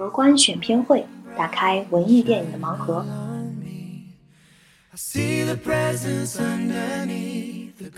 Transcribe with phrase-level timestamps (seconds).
[0.00, 1.04] 荷官选片会，
[1.36, 3.04] 打开文艺电影的盲盒。
[4.94, 5.44] 仪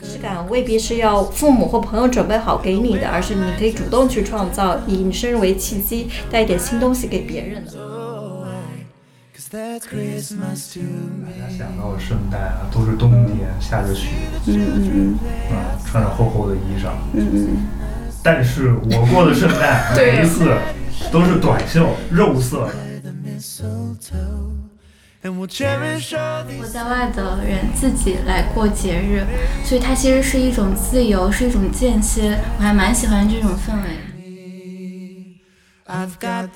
[0.02, 7.70] 式感未必是要父母或朋友准备好给你的，而是你可以主动去创造，以你生日为契机，带一点新东西给别人的。
[9.52, 9.78] 大家
[11.56, 14.08] 想到圣诞啊，都是冬天，下着雪，
[14.48, 15.16] 嗯嗯嗯
[15.56, 16.90] 啊，穿着厚厚的衣裳。
[17.12, 17.58] 嗯嗯，
[18.24, 20.50] 但是我过的圣诞每一次
[21.10, 22.74] 都是短袖、肉色的。
[25.38, 25.46] 我
[26.66, 29.24] 在外的人自己来过节日，
[29.64, 32.36] 所以它其实是一种自由，是一种间歇。
[32.58, 33.88] 我还蛮喜欢这种氛围。
[35.86, 36.06] 我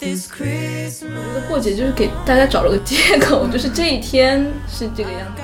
[0.01, 5.43] 觉得过节就是给大家找了个借口， 就是这一天是这个样子。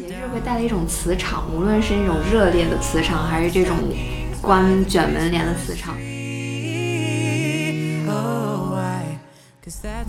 [0.00, 3.76] 节日会带来一种磁场，无论是那种热烈的磁场，还是这种
[4.40, 5.94] 关卷门帘的磁场。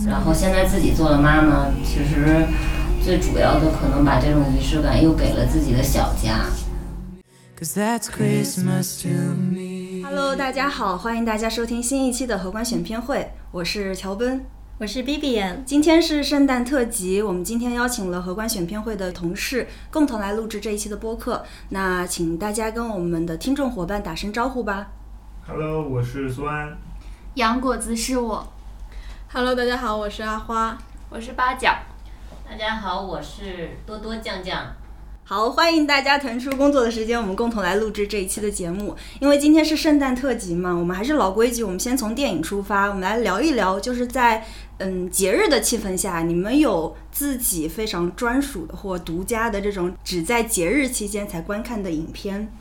[0.08, 2.46] 然后现在自己做了妈妈，其实
[3.04, 6.46] 最主要的可能把这种仪式感又给了自己的小家。
[10.04, 14.44] Hello，大家好，欢迎大家收听新一期的荷官选片会，我是乔奔，
[14.82, 15.64] 我是 B B N，。
[15.64, 21.46] 今天是圣诞特辑，我们今天邀请了荷官选片会的同事共同来录制这一期的播客。
[21.70, 24.88] 那请大家跟我们的听众伙伴打声招呼吧。
[25.48, 26.76] Hello，我是苏安。
[27.36, 28.52] 杨果子是我。
[29.32, 30.76] Hello，大家好，我是阿花，
[31.12, 31.72] 我是八角。
[32.50, 34.66] 大家好，我是多多酱酱。
[35.32, 38.94] 好，欢迎大家腾出工作的时间，我们共同来录制这一期的节目。
[39.22, 44.46] 因为今天是圣诞特辑嘛，我们还是老规矩，我们先从电影出发，我们来聊一聊，就是在
[44.80, 52.52] 嗯节日的气氛下，你们有自己非常专属的或独家的这种只在节日期间才观看的影片。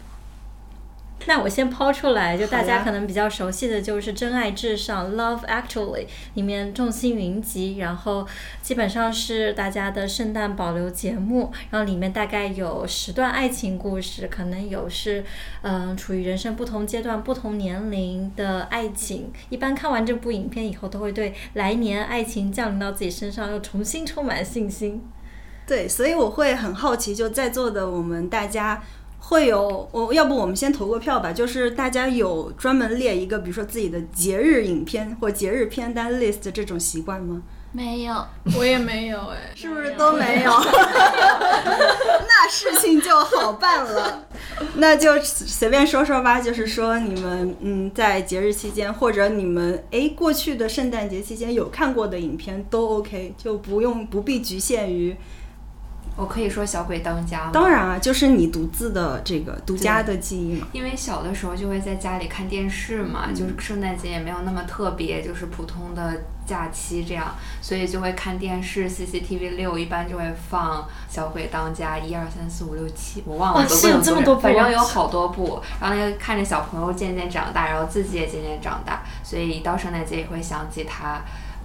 [1.26, 8.26] 那我先抛出来，就大家可能比较熟悉的就是《真爱至上》（Love Actually） 里面众星云集，然后
[8.62, 15.22] 基本上是大家的圣诞保留节目，然后里面大概有十段爱情故事，可能有是
[15.62, 19.30] 嗯、呃、处于人生不同阶段、不同年龄的爱情。
[19.50, 25.02] 一般看完这部影片以后，都会对来年爱情降临到自己身上又重新充满信心。
[25.66, 28.82] 对，所以我会很好奇，就在座的我们大家。
[29.30, 31.32] 会有我，要不我们先投个票吧？
[31.32, 37.40] 就是大家有专门列一个，比如说自己的节日影片或节日片单 list 这种习惯吗？
[37.70, 38.26] 没有，
[38.58, 40.50] 我也没有哎，是不是都没有？
[42.26, 44.26] 那事情就好办了，
[44.74, 46.40] 那就随便说说吧。
[46.40, 55.16] 就是说你们嗯，在节日期间或者你们哎过去的圣诞节期间有看过的影片都 OK，就不用不必局限于。
[56.20, 57.50] 我可以说《小鬼当家》吗？
[57.50, 60.68] 当然啊，就是你独自的这个独家的记忆嘛。
[60.72, 68.90] 因为小的时候就会在家里看电视嘛，嗯、就是圣诞节也没有那么特别，就是普通的假期这样，所以就会看电视。
[68.90, 75.62] CCTV 六一般就会放《小鬼当家》一二三四五六七，我忘了，哦，是有这么多部，反正有好多部。
[75.80, 81.22] 然后那个看着小朋友渐渐长大，然后自己也渐渐长大，所以一到圣诞节也会想起他。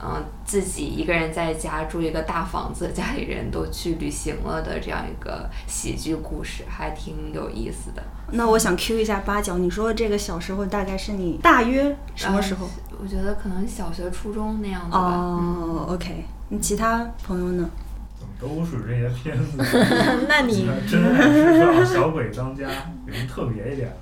[0.08, 8.04] 嗯，自己一个人在家住一个大房子，家里人都去旅行了的这样一个喜剧故事，还挺有意思的。
[8.32, 12.66] 那我想 Q 一下八角，你说的这个小时候大概是你大约什么时候？
[12.66, 15.00] 呃、我觉得可能小学、初中那样子吧。
[15.00, 17.70] 哦、嗯、，OK，你其他朋友呢？
[18.18, 19.58] 怎么都是这些片子？
[20.30, 22.64] 那你真爱至上、小鬼当家，
[23.06, 23.98] 有什么特别一点的？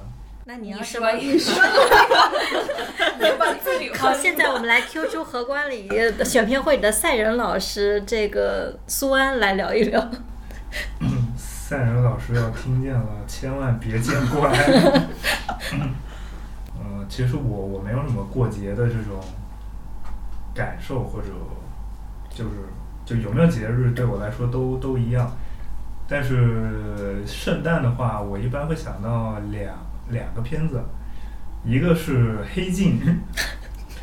[0.46, 1.56] 那你要说你说，
[3.18, 5.90] 别 把自己好，现在我们来 Q 出荷官里
[6.26, 10.06] 选片会的赛人老师，这个苏安来聊一聊。
[11.38, 14.50] 赛人老师要听见了，千万别见怪。
[16.76, 19.24] 呃，其实我我没有什么过节的这种
[20.54, 21.28] 感受，或者
[22.30, 22.52] 就是
[23.06, 25.32] 就有没有节日对我来说都都一样。
[26.06, 29.74] 但是圣诞的话，我一般会想到两
[30.10, 30.84] 两个片子，
[31.64, 33.00] 一个是《黑镜》，《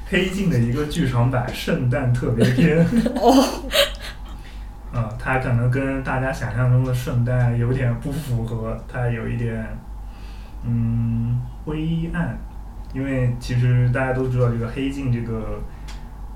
[0.08, 2.85] 黑镜》的一个剧场版圣诞特别篇。
[3.17, 3.62] 哦。
[4.93, 9.64] 啊、呃，它可能跟大家想象中的圣诞有点不符合，它有一点
[10.64, 12.37] 嗯灰暗，
[12.93, 15.61] 因为其实大家都知道这个《黑镜》这个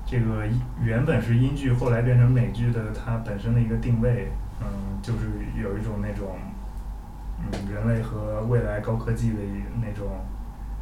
[0.05, 0.45] 这个
[0.81, 4.31] 原本是英剧，后来变成美剧的，它本身的一个定位。
[4.61, 4.67] 嗯，
[5.01, 5.27] 就是
[5.61, 6.39] 有一种那种，
[7.51, 9.37] 嗯，人类和未来高科技的
[9.81, 10.07] 那种，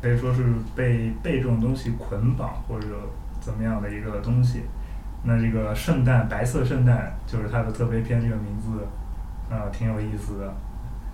[0.01, 0.43] 可以说是
[0.75, 2.87] 被被这种东西捆绑或者
[3.39, 4.63] 怎么样的一个东西。
[5.23, 8.83] 那这个圣诞白色圣诞就是它的特别篇，这个名字
[9.49, 10.53] 啊、呃，挺有意思的。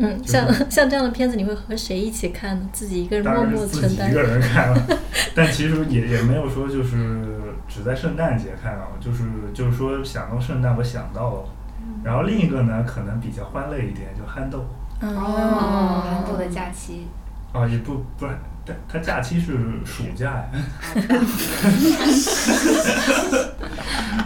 [0.02, 2.70] 嗯，像像这样的片子，你会和谁一起看呢？
[2.72, 4.10] 自己一个人默默承担。
[4.10, 4.88] 一个人看了，
[5.36, 7.22] 但其实也也没有说就是
[7.68, 11.50] 只在圣诞节看啊，就是就是说想到圣诞我想到了。
[12.04, 14.66] 然后另一个呢，可能比较欢乐一点，就憨豆。
[15.02, 17.08] 哦，憨豆的假期。
[17.54, 18.32] 哦，也不不是，
[18.66, 20.46] 他他假期是暑假呀。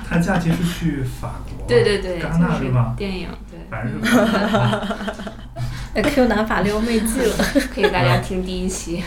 [0.09, 1.67] 他假期是去法国。
[1.67, 2.21] 对对对。
[2.21, 2.93] 戛纳是吗？
[2.97, 3.59] 电影对。
[3.69, 4.17] 反正是。
[5.95, 7.35] 哎，Q 男法溜妹记了，
[7.73, 9.03] 可以大家听第一期。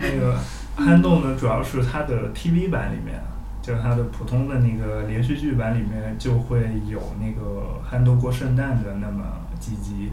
[0.00, 0.36] 那个
[0.76, 3.20] 憨豆呢，主要是它的 TV 版里面。
[3.62, 9.24] 就它的普通的那个连续剧版里面就会有那个憨豆过圣诞的那么
[9.58, 10.12] 几集。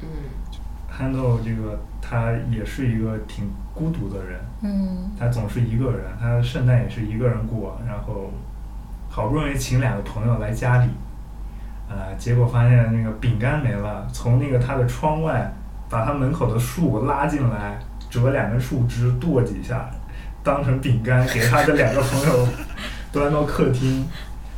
[0.00, 0.06] 嗯。
[0.92, 4.40] 憨豆这个他也是一个挺孤独的人。
[4.62, 5.10] 嗯。
[5.18, 8.30] 他总是一个人，他圣诞也是一个人过，然后
[9.08, 10.88] 好不容易请两个朋友来家里，
[11.88, 15.50] 呃，结果发现那个饼干没了，从那个他的窗外
[15.88, 17.78] 把他门口的树拉进来，
[18.10, 19.88] 折两根树枝剁几下。
[20.44, 22.48] 当成饼干给他的两个朋友
[23.12, 24.04] 端到客厅，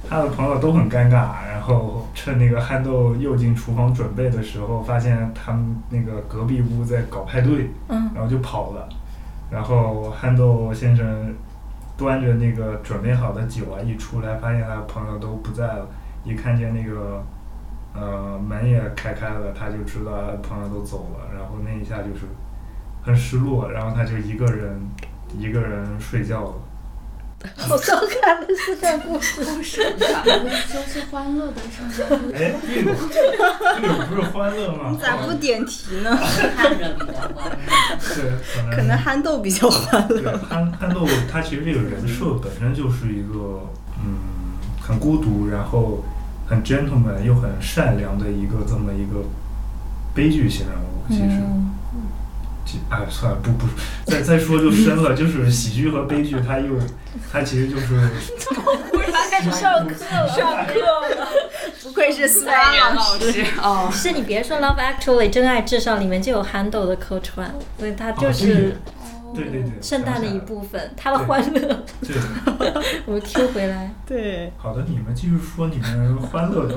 [0.09, 1.47] 他的朋友都很尴尬。
[1.49, 8.89] 然后趁那个憨豆又进厨房准备的时候，发现他们那个隔壁屋在搞派对，然后就跑了。
[9.51, 11.35] 然后憨豆先生
[11.97, 15.87] 端着那个准备好的酒啊，一出来发现他的朋友都不在了。
[16.25, 17.23] 一看见那个
[17.95, 20.13] 呃门也开开了，他就知道
[20.43, 21.35] 朋友都走了。
[21.35, 22.27] 然后那一下就是
[23.03, 24.81] 很失落，然后他就一个人。
[25.37, 26.55] 一个人睡觉了，
[27.57, 29.83] 好伤感的圣诞故事， 故事，
[30.69, 32.35] 说是欢乐的圣诞故事。
[32.35, 32.95] 哎，这个
[33.81, 34.91] 这个不是欢乐吗？
[34.91, 36.17] 你 咋不点题呢？
[36.57, 37.57] 看着比较欢乐。
[38.15, 40.21] 对，可能憨豆比较欢乐。
[40.21, 43.69] 对，憨憨豆他其实这个人设本身就是一个
[44.03, 46.05] 嗯很孤独，然后
[46.47, 49.23] 很 gentleman 又很善良的一个这么一个
[50.15, 51.41] 悲剧型人物，其实。
[52.91, 53.67] 哎，算了，不不，
[54.07, 55.15] 再再说就深了。
[55.15, 56.75] 就是喜剧和悲剧，它又，
[57.33, 57.87] 它其实就是。
[58.39, 60.29] 怎么忽然开始上课了？
[60.29, 61.29] 上课了，
[61.83, 63.89] 不愧是思安老师哦。
[63.93, 68.77] 是你别说《Love Actually》真爱至上里面就有憨豆的客串，所以它就是。
[69.35, 69.73] 对对对。
[69.83, 71.61] 圣诞的一部分，他的欢乐。
[72.01, 72.17] 对。
[73.05, 73.93] 我们 Q 回来。
[74.07, 74.53] 对。
[74.57, 76.77] 好的，你们继续说你们欢乐的。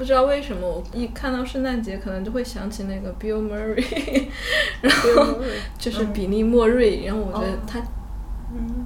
[0.00, 4.28] 不知道为什么，我一看到圣诞节，可能就会想起那个 Bill Murray，
[4.80, 5.38] 然后
[5.78, 7.78] 就是比利莫瑞，然后我觉得他，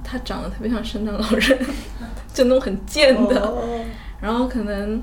[0.03, 1.57] 他长得特别像圣诞老人，
[2.33, 3.53] 就那种很贱的，
[4.19, 5.01] 然后可能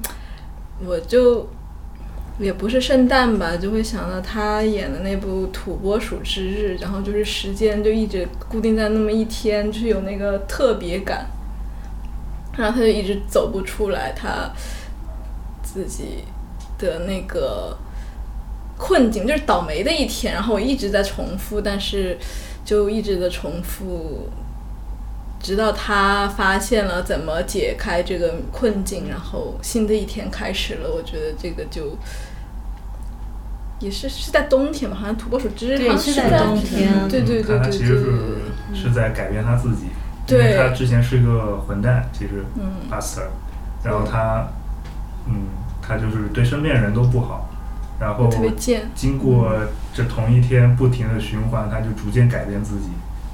[0.84, 1.48] 我就
[2.38, 11.24] 也不是圣诞吧，就会想到他演的那部《土拨鼠之日》，然后就是时间就一直固定在那么一天，就是有那个特别感，
[12.58, 14.52] 然后他就一直走不出来，他。
[15.72, 16.24] 自己
[16.78, 17.76] 的那个
[18.76, 22.18] 困境就是倒霉的一天，然后我一直在重复，但是
[22.64, 24.28] 就一直的重复，
[25.40, 30.90] 直到他发现了怎么解开这个困境，然后新的一天开始了。
[30.92, 31.96] 我觉得这个就
[33.80, 37.98] 也是是在冬天吧，好像土拨鼠之日好像是在冬天，对对对对对，其实
[38.72, 39.86] 是是在改变他自己，
[40.28, 42.44] 因为他之前是一个混蛋，其实
[42.90, 43.26] ，Buster，
[43.82, 44.46] 然后他，
[45.26, 45.60] 嗯。
[45.84, 47.50] 他就是对身边人都不好，
[47.98, 48.30] 然后
[48.94, 49.50] 经过
[49.92, 52.90] 这同一天不停的循环，他就逐渐改变自己，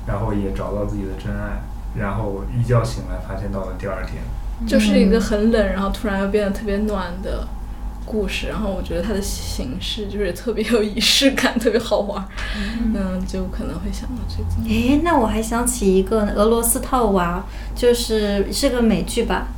[0.07, 1.61] 然后也找到自己的真爱，
[1.95, 4.23] 然后一觉醒来发现到了第二天，
[4.67, 7.47] 就是一个很冷，然后突然又变得特别暖的
[8.07, 8.49] 故事。
[8.49, 12.27] 然后我觉得它的形式就是特别有仪式感，特别好玩，
[12.95, 14.69] 嗯，就可能会想到这个。
[14.69, 19.49] 哎，那我还想起一个俄罗斯套娃，就是是个美剧吧。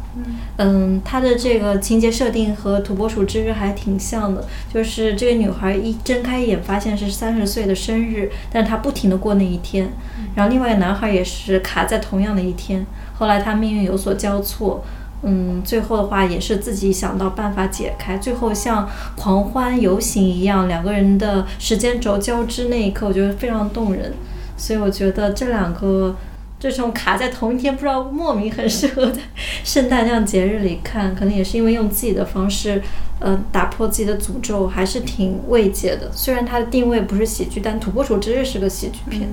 [0.57, 9.93] 嗯，他的这个情节设定和《土拨鼠之日》还挺像的，就是这个女孩一睁开眼发现是三十岁的生日，但是她不停的过那一天，
[10.35, 14.83] 然后另外一个男孩也是卡在同样的一天，后来他命运有所交错，
[15.23, 24.12] 嗯，最后的话也是自己想到办法解开，最后像狂欢游行一样，两个人的时间轴交织那一刻，我觉得非常动人，
[24.57, 26.17] 所以我觉得这两个。
[26.61, 29.19] 这种卡在同一天，不知道莫名很适合在
[29.64, 32.83] 圣诞这样节日里看，可能也是因为用自己的方式，
[33.19, 36.12] 呃，打破自己的诅咒，还是挺慰藉的。
[36.12, 39.26] 虽然它的定位不是喜剧，但《土拨鼠之日》是个喜剧片。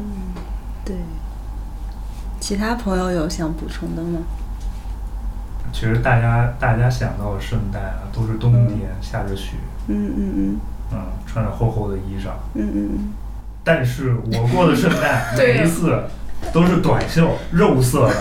[0.86, 0.96] 对。
[2.40, 4.20] 其他朋友有想补充的吗？
[5.74, 9.58] 其实大家大家想到的圣诞啊，都是冬天下着雪。
[9.88, 10.58] 嗯嗯嗯。
[10.94, 12.30] 嗯，穿着厚厚的衣裳。
[12.54, 13.14] 嗯嗯嗯。
[13.66, 16.04] 但是我过的圣诞 每一次。
[16.54, 18.16] 都是短袖，肉色的。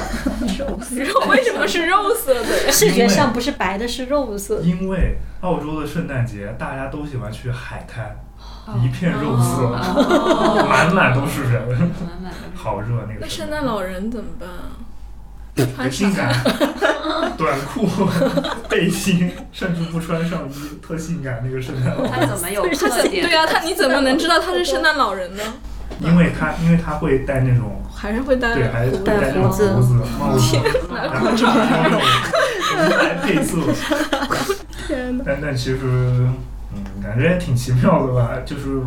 [0.59, 0.67] 肉
[1.05, 2.71] 肉为什么是肉色的？
[2.73, 4.61] 视觉上不是白的，是肉色。
[4.61, 8.17] 因为澳洲的圣诞节，大家都喜欢去海滩，
[8.83, 9.71] 一片肉色，
[10.69, 11.89] 满满都是人，满
[12.23, 13.21] 满好热那个。
[13.21, 14.49] 那圣诞老人怎么办？
[15.75, 16.31] 穿性感，
[17.39, 17.89] 短裤、
[18.69, 22.13] 背心，甚至不穿上衣，特性感那个圣诞老人。
[22.13, 23.25] 他怎么有特点？
[23.27, 25.43] 对啊，他你怎么能知道他是圣诞老人呢？
[26.00, 30.57] 因为他，因为他会戴那种，还是会戴对，还是戴胡子、胡子、帽子，
[30.93, 31.31] 然后
[32.97, 33.59] 来配色。
[34.87, 35.25] 天哪！
[35.26, 38.31] 但但其实，嗯，感觉也挺奇妙的吧？
[38.45, 38.81] 就是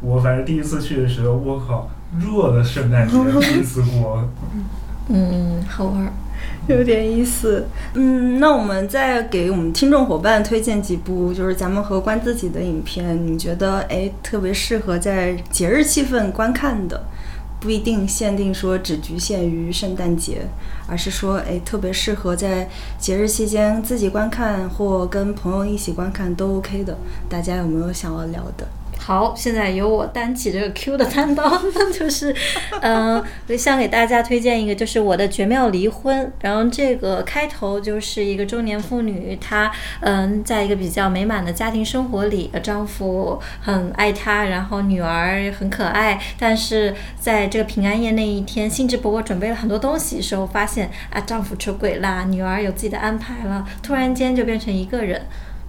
[0.00, 4.28] 我反正第一次去的时候，我靠，热的圣诞节 第一次过。
[5.08, 6.12] 嗯，好玩，
[6.68, 7.66] 有点意思。
[7.94, 17.04] 嗯，那我们再给我们听众伙伴推荐几部，就是咱们和观自己的影片，你觉得哎特别适合在节日气氛观看的，
[17.58, 20.42] 不一定限定说只局限于圣诞节，
[20.86, 22.68] 而是说哎特别适合在
[22.98, 26.96] 节日期间自己观看或跟朋友一起观看都 OK 的。
[27.28, 28.66] 大家有没有想要聊的？
[29.02, 31.50] 好，现在由我担起这个 Q 的担当，
[31.90, 32.36] 就是，
[32.82, 36.30] 嗯，我想给大家推荐一个，就是我的绝妙离婚。
[36.42, 55.22] 然后这个开头就是一个中年妇女，她嗯，在一个比较美满的家庭生活里，丈夫很爱她，然后女儿很可爱，但是在这个平安夜那一天，兴致勃勃准备了很多东西时候，发现啊，丈夫出轨啦，女儿有自己的安排了，突然间就变成一个人，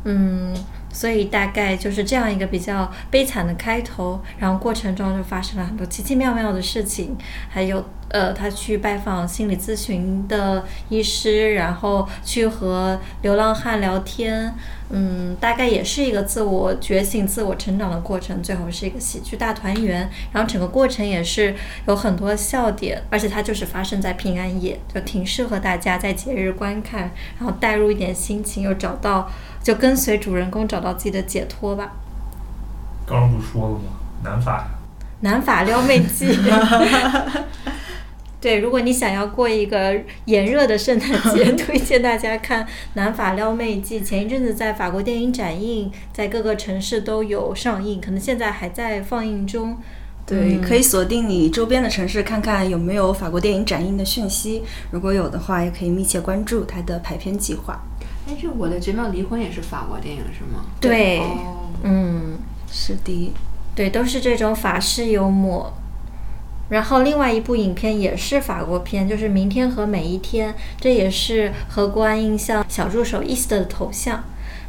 [0.03, 0.53] 嗯。
[0.91, 7.17] 所以大概就是这样一个比较悲惨的开头，然后过程中就发生了很多奇奇妙妙的事情，
[7.49, 14.53] 还有呃，他去拜访心理咨询的医师，然后去和流浪汉聊天，
[14.89, 21.55] 嗯，大概也是一个自我觉醒、自我成长的过程，最后是一个喜剧大团圆，然后整个过程也是
[21.87, 29.29] 有很多笑点，而且它就是发生在平安夜，就挺适合大家在节日观看，然后带入一点心情，又找到。
[29.63, 31.91] 就跟随主人公找到自己的解脱吧。
[33.05, 33.81] 刚刚不说了吗？
[34.23, 34.67] 南法。
[35.21, 36.27] 南法撩妹记。
[38.41, 42.65] 对，如果你想要过一个炎热的圣诞节，推荐大家看
[42.95, 44.01] 《南法撩妹记》。
[44.03, 49.77] 前一阵子在法国电影展映，在各个城市都有上映，可能现在还在放映中。
[50.25, 54.63] 对，可以锁定你周边的城市，看看有没有法国电影展映的讯息。
[54.89, 57.79] 如果有的话，也可以密切关注它的排片计划。
[58.27, 60.65] 哎，这《我的绝妙离婚》也是法国电影是吗？
[60.79, 61.21] 对，
[61.83, 62.37] 嗯，
[62.71, 63.33] 是的，
[63.75, 65.73] 对，都是这种法式幽默。
[66.69, 74.23] 然后另外一部影片也是法国片，就是《明天和每一天》，这也是和国安印象小助手 East 的头像。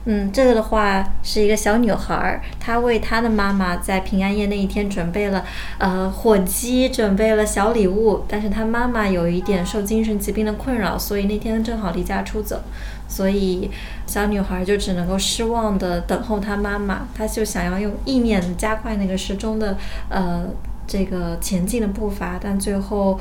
[0.04, 5.44] 嗯，这个的话是一个小女孩儿，她为她的妈妈在平安夜那一天准备了
[5.78, 12.60] 呃火鸡，准备了小礼物，但是她妈妈有一点受精神疾病的困扰，所以那天正好离家出走。
[13.06, 13.70] 所以，
[14.06, 17.06] 小女孩就只能够失望的等候她妈妈。
[17.14, 19.76] 她就想要用意念加快那个时钟的
[20.08, 20.46] 呃
[20.86, 23.20] 这个前进的步伐，但最后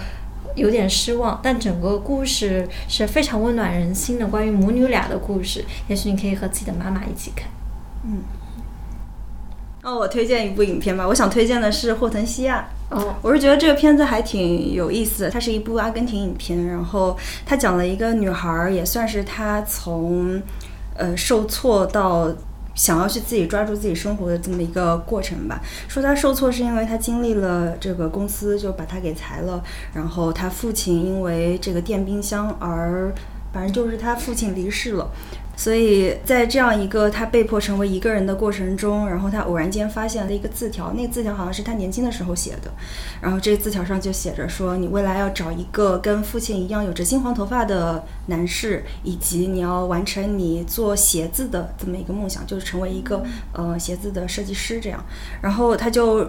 [0.55, 1.39] 有点失望。
[1.43, 5.65] 但整个故事是非常温暖人心的，关于母女俩的故事。
[5.88, 7.50] 也许你可以和自己的妈妈一起看。
[8.05, 8.24] 嗯。
[9.84, 11.08] 哦，我推荐一部影片吧。
[11.08, 12.67] 我想推荐的是《霍腾西亚》。
[12.96, 15.29] 哦，我是觉得这个片子还挺有意思的。
[15.31, 17.17] 它是一部阿根廷影片，然后
[17.48, 20.39] 它讲了一个女孩，也算是她从
[20.96, 22.31] 呃受挫到
[22.74, 25.62] 想要去自己抓住自己生活的这么一个过程吧。
[25.88, 29.63] 说他受挫是因为他经历了这个公司就把他给裁了，
[29.94, 33.13] 然后他父亲因为这个电冰箱而，
[33.54, 35.10] 反正就是他父亲离世了。
[35.55, 42.72] 所以在这样一个他被迫成为一个人的过程中，然后他偶然间发现了一个字条，那个字条好像是他年轻的时候写的，
[43.22, 55.03] 然后这个字条上就写着说：“你未来要找一个跟父亲一样有着金黄头发的男士，以及你要完成你做鞋子的这么一个梦想，就是成为一个呃鞋子的设计师。”这样，
[55.41, 56.27] 然后他就。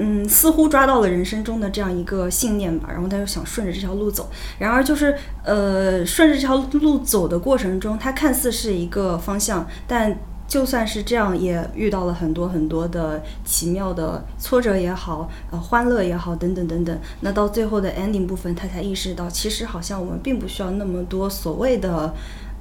[0.00, 4.30] 嗯，似乎抓到了人生中的这样一个信念吧，然后他就想顺着这条路走。
[4.58, 16.98] 然而，就是呃，顺着这条路走的过程中，他看似是一个方向，但就算是这样，也遇到了很多很多的奇妙的挫折也好，呃，欢乐也好，等等等等。
[17.20, 22.14] 那到最后的 ending 部分，他才意识到，其实好像我们并不需要那么多所谓的。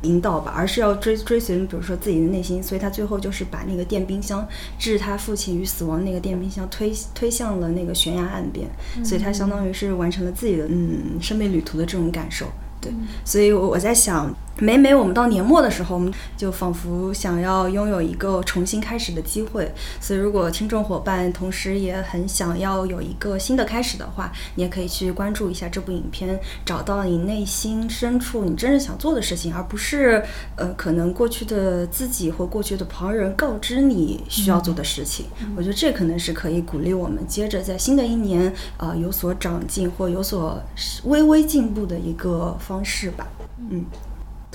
[0.04, 8.68] 引导吧，而是要追追随，比如说自己的内心，所以他最后就是把那个电冰箱致他父亲于死亡那个电冰箱推推向了那个悬崖岸边，
[9.04, 12.46] 所以他相当于是完成了自己的嗯生命旅途的这种感受。
[12.80, 12.92] 对，
[13.26, 19.72] 所以我我在想，每每我们到年末的时候，我们就仿佛想要拥有一个重新开始的机会。
[20.02, 30.24] 所以，如果听众伙伴同时也很想要有一个新的开始的话，你也可以去关注一下这部影片，找到你内心深处你真正想做的事情，而不是
[30.56, 35.28] 呃可能过去的自己或过去的旁人告知你需要做的事情。
[35.56, 40.60] 我觉得这可能是可以鼓励我们接着在新的一年呃有所长进或有所
[41.04, 43.28] 微微进步的一个方式吧。
[43.70, 43.86] 嗯。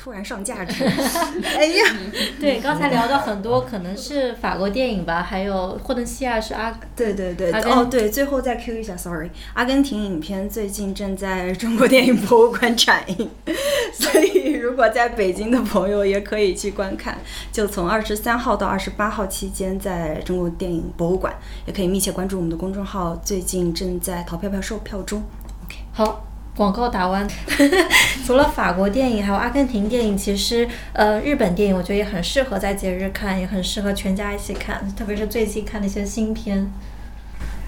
[0.02, 0.84] 突然上价值，
[1.56, 1.84] 哎呀，
[2.40, 13.30] 对，刚才聊到很多，可能是法国电影吧，还有霍顿西亚是阿，对对对，哦对，最后再 Q 一下，sorry，阿根廷影片最近正在中国电影博物馆展映，
[13.94, 17.16] 所以如果在北京的朋友也可以去观看，
[17.52, 21.32] 就从二十三号到二十八号期间，在中国电影博物馆，
[21.64, 25.22] 也可以密切关注我们的公众号，最近正在淘票票售票中
[25.64, 26.31] ，OK，好。
[26.54, 27.26] 广告打完，
[28.26, 30.16] 除了法国电影，还有阿根廷电影。
[30.16, 36.70] 其实，呃，日本电影我觉得也很适合在节日看，也很适合全家一起看，特别是最近看的一些新片。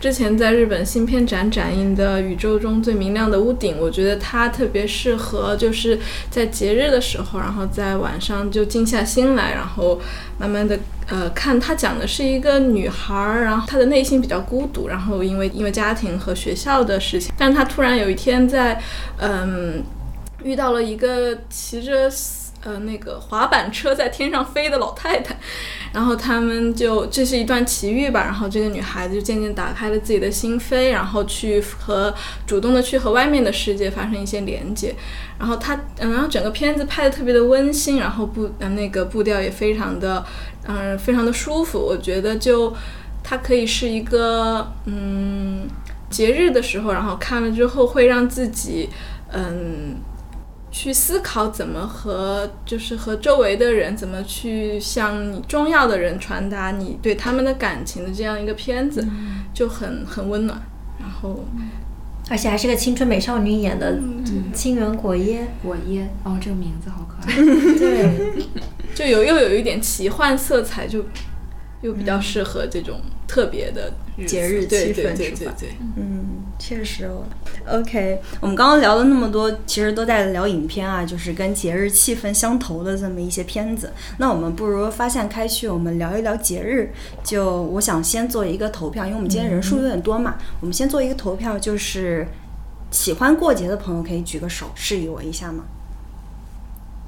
[0.04, 9.98] 之前在日本新片展展映的《宇宙中最明亮的屋顶》，我觉得它特别适合，就是在节日的时候，然后在晚上就静下心来，然后
[10.36, 11.58] 慢慢的呃看。
[11.58, 18.78] 它讲的是一个女孩，然后她的内心比较孤独，然后因为因为家庭和学校的事情，但她突然有一天在
[19.16, 19.82] 嗯
[20.42, 22.10] 遇到了一个骑着。
[22.64, 25.36] 呃，那个滑板车在天上飞的老太太，
[25.92, 28.22] 然后他们就这是一段奇遇吧。
[28.24, 32.12] 然后这个女孩子就渐渐打开了自己的心扉，然后去和
[32.46, 34.94] 主动的去和外面的世界发生一些连接。
[35.38, 40.24] 然后她，嗯，然后整个片子拍的特别的温馨，然后步，呃，那个步调也非常的，
[40.66, 41.78] 嗯，非常的舒服。
[41.78, 42.74] 我觉得就
[43.22, 45.68] 它可以是一个，嗯，
[46.08, 48.88] 节日的时候，然后看了之后会让自己，
[49.30, 49.96] 嗯。
[50.76, 59.06] 去思考怎么和就是和周围的人怎么去向你重要的人传达你对他们的感情的这样一个片子，
[59.54, 60.60] 就很很温暖。
[60.98, 61.44] 然后，
[62.28, 63.96] 而且还是个青春美少女演的
[64.52, 67.36] 清源果耶果耶哦，这个名字好可爱。
[67.78, 68.32] 对，
[68.96, 71.04] 就有又有一点奇幻色彩，就
[71.84, 72.98] 又比较适合这种
[73.28, 73.92] 特别的
[74.26, 75.54] 节日气氛，是吧？
[75.96, 76.40] 嗯。
[76.56, 77.24] 确实哦
[77.68, 83.92] ，OK，我们刚刚聊了那么多，其实都在聊影片啊，就是跟节日气氛相投的这么一些片子。
[84.18, 86.92] 那我们不如发散开去，我们聊一聊节日。
[87.24, 92.26] 就我想先做一个投票，因为我们今天人数有点多嘛，我们先做一个投票，就是
[92.92, 95.64] 喜欢过节的朋友可以举个手，示意我一下吗？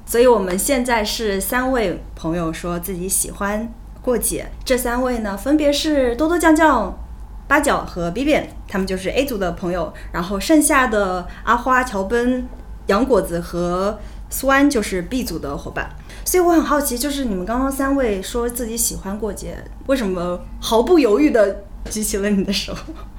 [0.05, 3.71] 所以我们现在是三位朋友说自己喜欢
[4.07, 6.97] 过节，这三位呢分别是多多酱酱。
[7.45, 8.39] 八角和 B B，
[8.69, 12.47] 他们就是 A 组的朋友，然后剩下的阿花、乔奔、
[12.85, 15.89] 杨果子和苏安就是 B 组的伙伴。
[16.23, 22.73] 所以我很好奇，就是你们刚刚三位说自己喜欢过节，为什么毫不犹豫的举起了你的手？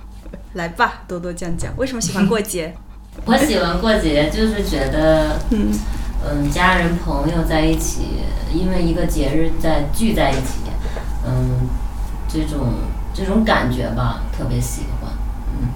[0.55, 2.75] 来吧，多多酱酱，为什么喜欢过节？
[3.27, 5.71] 我喜欢过节，就是觉得，嗯
[6.25, 8.03] 嗯，家人朋友在一起，
[8.55, 10.69] 因为一个节日在聚在一起，
[11.27, 11.69] 嗯，
[12.29, 12.75] 这种。
[13.15, 15.11] 这种感觉吧，特别喜欢。
[15.51, 15.67] 嗯，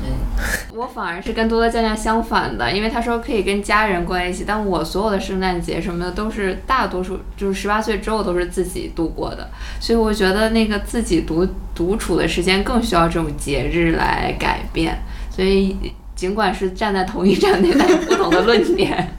[0.00, 0.12] 对。
[0.78, 15.76] 我反而是跟多多酱酱相反的，因为他说可以跟家人过在一起，但我所有的圣诞节什么的都是大多数就是十八岁之后都是自己度过的，所以我觉得那个自己独独处的时间更需要这种节日来改变，所以。
[16.14, 19.16] 尽管是站在同一站内，但不同的论点。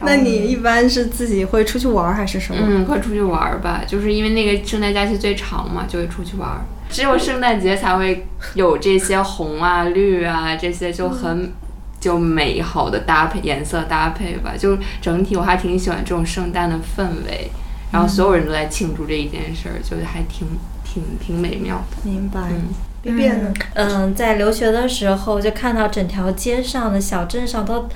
[0.00, 2.60] 那你一般是自己会出去玩还是什么？
[2.62, 6.48] 嗯，会出去玩吧，就是因为那个圣诞假期最长嘛，就会出去玩。
[6.88, 11.52] 只有圣诞节才会有这些红啊、 绿啊这些就很
[11.98, 14.52] 就美好的搭配颜色搭配吧。
[14.56, 17.50] 就整体我还挺喜欢这种圣诞的氛围，
[17.90, 20.46] 然后所有人都在庆祝这一件事儿，就是还挺
[20.84, 21.96] 挺挺美妙的。
[22.08, 22.40] 明白。
[23.08, 27.88] 嗯，嗯，在留学的时候就看到整条街上的小镇上都。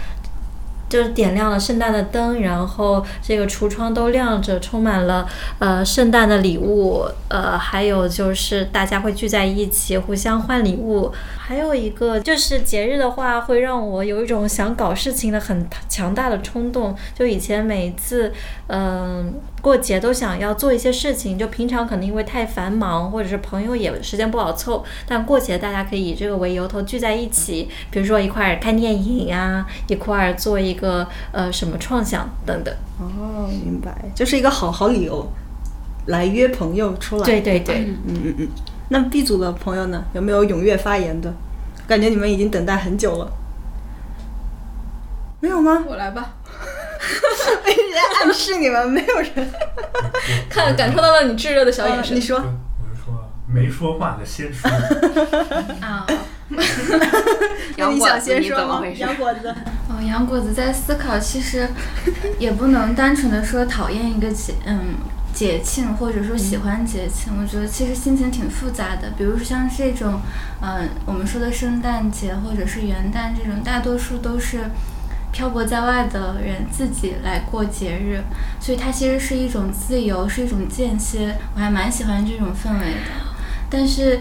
[0.90, 5.26] 就是点亮了圣诞的灯，然后这个橱窗都亮着，充满了
[5.60, 11.12] 呃圣诞的礼物，呃，还有就是大家会聚在一起互相换礼物。
[11.38, 16.94] 还有一个就是节日的话，会让我有一种想搞事情的很强大的冲动。
[17.14, 18.32] 就以前每一次
[18.66, 30.79] 嗯过节都想要做一些事情，就平常可能因为太繁忙，或者是朋友也时间不好凑，但过节大家可以以这个为由头聚在一起，比如说一块儿看电影呀，一块儿做一。
[30.80, 35.30] 个呃什么创想等等哦，明白，就是一个好好理由
[36.06, 37.24] 来约朋友出来。
[37.24, 38.48] 对对对，嗯嗯嗯。
[38.88, 41.32] 那 B 组的朋友呢，有没有踊跃发言的？
[41.86, 43.32] 感觉你们已经等待很久了。
[45.40, 45.84] 没有吗？
[45.86, 46.34] 我来吧。
[47.62, 49.50] 我一直在暗示你们，没有人
[50.50, 52.16] 看感受到了你炙热的小眼神。
[52.16, 52.42] 你说，我
[52.94, 54.70] 是说没说话的先说。
[55.80, 56.06] 啊，
[57.76, 58.64] 杨你想果子你先说吗？
[58.64, 59.00] 怎么回事？
[59.00, 59.54] 杨果子，
[59.88, 61.68] 哦，杨果子在思考，其实
[62.38, 64.96] 也不能单纯的说讨厌一个节，嗯，
[65.32, 69.12] 节庆或者说喜欢节庆，我觉得其实心情挺复杂的。
[69.16, 70.20] 比如说像这种，
[70.60, 74.70] 嗯，我们说的圣诞节或者是元旦这种，大多数都是
[75.32, 78.20] 漂泊在外的人自己来过节日，
[78.58, 83.30] 所以它其实是一种自由，是一种间歇，我还蛮喜欢这种氛围的。
[83.70, 84.18] 但是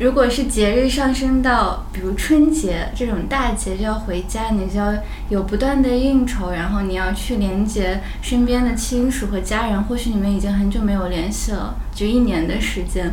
[0.00, 4.94] 如果是节日上升到比如春节这种大节，就要回家，你就要
[5.28, 13.12] 有不断的应酬，然后你要去连接身边的亲属和家人，或许你们已经很久没有联系了，就一年的时间。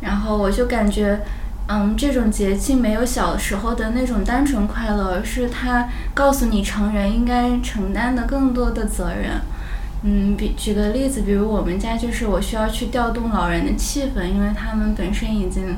[0.00, 1.20] 然后我就感觉，
[1.66, 9.42] 嗯，这种节庆没有小时候的那种单纯快乐，而是它告诉你成人应该承担的更多的责任。
[10.04, 15.76] 嗯，比举个例子，比如我们家就是我需要去调动老人的气氛，因为他们本身已经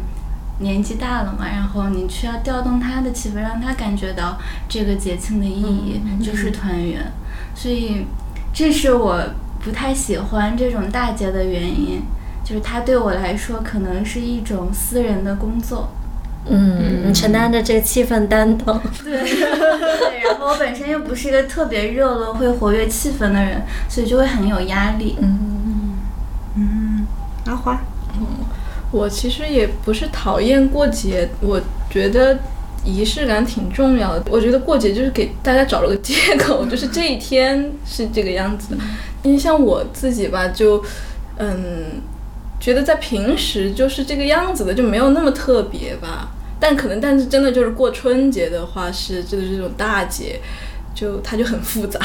[0.61, 7.13] 年纪大了嘛，然后你需要调动他的气氛，让他感觉到这个节庆的意义，就是团圆。
[7.55, 8.07] 所以
[8.53, 9.21] 这是我
[9.63, 12.03] 不太喜欢这种大节的原因，
[12.45, 15.91] 就是它对我来说可能是一种私人的工作。
[16.47, 18.81] 嗯，你承担着这个气氛担当。
[19.05, 25.19] 对， 对，然后我本身又不是一个特别热络、会活跃气氛的人，所以就会很有压力。
[25.21, 25.99] 嗯，
[26.57, 27.07] 嗯，
[27.45, 27.79] 阿花，
[28.91, 32.39] 我其实也不是讨厌过节，我觉得
[32.85, 34.25] 仪式感挺重要的。
[34.31, 38.81] 我觉得过节就是给大家找了个借口，就是这一天是这个样子的。
[39.23, 40.83] 因为像我自己吧，就
[41.39, 42.01] 嗯，
[42.59, 46.31] 觉得在平时就是这个样子的，就没有那么特别吧。
[46.59, 50.41] 但可能，但是真的就是过春节的话，是就是这种大节，
[50.95, 52.01] 就它就很复杂。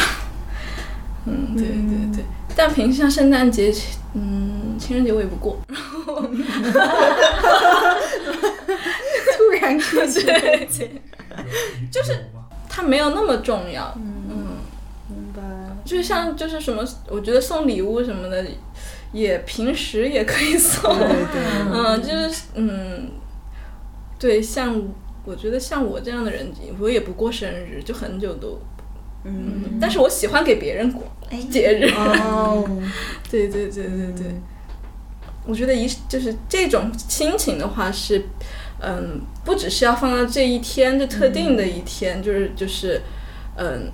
[1.26, 2.24] 嗯，对对对。
[2.56, 3.74] 但平时像圣诞节，
[4.14, 5.58] 嗯，情人节我也不过。
[5.68, 6.22] 然后
[9.36, 10.90] 突然过情人节，
[11.92, 12.28] 就是
[12.70, 13.94] 它没有那么重要。
[13.98, 14.58] 嗯，
[15.10, 15.42] 明白。
[15.84, 18.46] 就像就是什么，我觉得送礼物什么的，
[19.12, 20.98] 也平时也可以送。
[20.98, 21.42] 对对
[21.74, 23.12] 嗯，就是嗯，
[24.18, 24.82] 对，像
[25.26, 28.60] 我觉得像我这样的人，我也不过生日，就很久都。
[29.28, 31.04] 嗯，但是我喜欢给别人过
[31.50, 31.90] 节日。
[31.96, 32.64] 哦，
[33.30, 34.26] 对对对对对，
[35.46, 38.24] 我觉得一就是这种亲情的话是，
[38.80, 43.02] 嗯，不只是要放到这一天，这特定的一天，就是就是，
[43.58, 43.92] 嗯，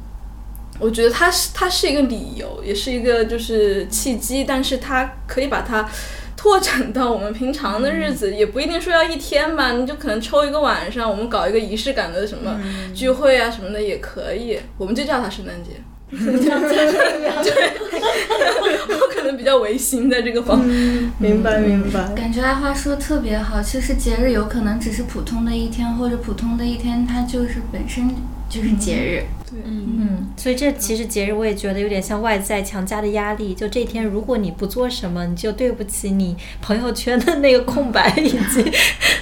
[0.80, 5.88] 我觉得它是它是一个理由，也是一个就是契机，但是它可以把它
[6.36, 12.60] 拓展到我们平常的日子，也不一定说要一天吧，你就可能抽一个晚上，我们搞一个仪式感的什么
[12.96, 15.72] 聚会啊什么的也可以，我们就叫它圣诞节。
[16.12, 17.74] 对，
[19.00, 21.12] 我可能比较违心在这个方面。
[21.17, 22.13] 明白明白。
[22.13, 28.10] 感觉阿花说特别好，其实节日有可能只是普通的一天，或者普通的一天它就是本身
[28.50, 29.24] 就是节日。
[29.54, 33.54] 嗯，所以这其实节日我也觉得有点像外在强加的压力。
[33.54, 38.71] 就这天，如果你不做什么，你就对不起你朋友圈的那个空白，以及，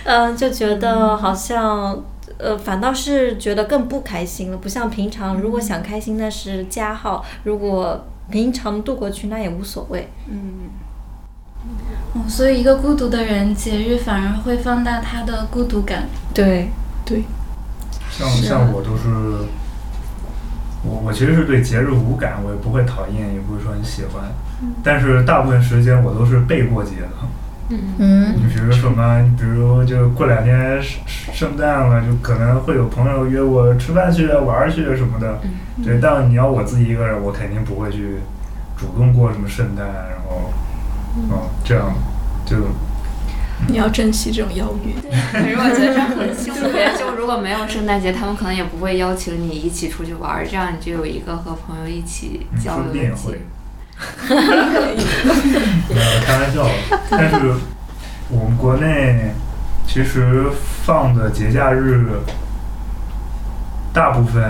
[0.03, 2.03] 嗯，就觉得好像，
[2.39, 4.57] 呃，反倒是觉得更不开心了。
[4.57, 10.07] 不像平常，如果想开心那是加号，如果平常度过去那也无所谓。
[10.27, 10.69] 嗯，
[12.15, 16.07] 嗯，所以一个孤独的人，节日反而会放大他的孤独感。
[16.33, 16.69] 对，
[17.05, 17.23] 对，
[18.09, 19.09] 像像我都是，
[20.83, 24.31] 我我其实是对节日无感，我也不会讨厌，也不会说很喜欢，
[24.81, 27.09] 但是大部分时间我都是被过节的。
[27.69, 30.99] 嗯你比如什么，你比如就过两天圣
[31.33, 35.39] 圣诞了，就可能会有朋友约我吃饭去、玩儿去什么的。
[35.83, 38.17] 对，但你要我自己一个人，我肯定不会去
[38.75, 40.51] 主动过什么圣诞，然后，
[41.29, 41.93] 哦，这样
[42.45, 42.57] 就
[43.67, 44.93] 你要珍惜这种邀约。
[45.31, 46.65] 可是我觉得这很幸福，
[46.97, 53.39] 就如果没有圣诞节，他们可能也不会邀请你一起出去玩儿，这样你就有一个和朋友一起嗯交流的机会会。。
[54.29, 56.65] 没有开玩笑，
[57.09, 57.35] 但是
[58.29, 59.33] 我们国内
[59.87, 60.45] 其实
[60.85, 62.05] 放的节假日，
[63.91, 64.41] 大部分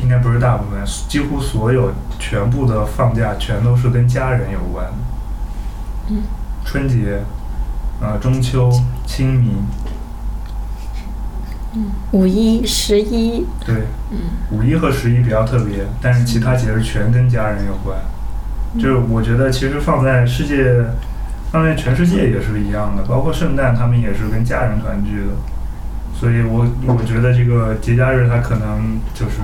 [0.00, 4.92] 应该不是大部分，几乎所有全部的放假全都是跟家人有关的。
[6.08, 6.22] 嗯，
[6.64, 7.22] 春节，
[8.00, 8.70] 呃，中秋、
[9.06, 9.66] 清明，
[11.74, 13.84] 嗯五一、十一，对，
[14.50, 17.98] 五一和十一比较特别，但是其他节日全跟家人有关。
[18.74, 20.84] 就是我觉得其实放在世界，
[21.50, 25.32] 放在全世界也是一样的，包括圣诞，他们也是跟家人团聚的。
[26.14, 29.40] 所以我我觉得这个节假日它可能就是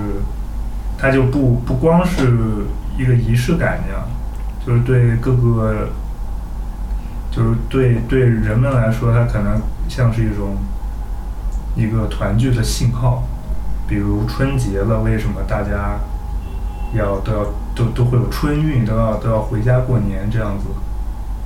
[0.97, 2.65] 它就不不光是
[2.97, 4.07] 一个仪式感那样，
[4.65, 5.89] 就是对各个，
[7.29, 10.57] 就是对对人们来说，它可能像是一种
[11.75, 13.23] 一个团聚的信号。
[13.87, 15.99] 比如春节了，为什么大家
[16.93, 17.45] 要都要
[17.79, 20.65] 都都会有春运，都要都要回家过年这样子？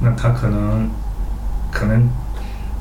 [0.02, 0.90] 那他可能
[1.72, 2.10] 可能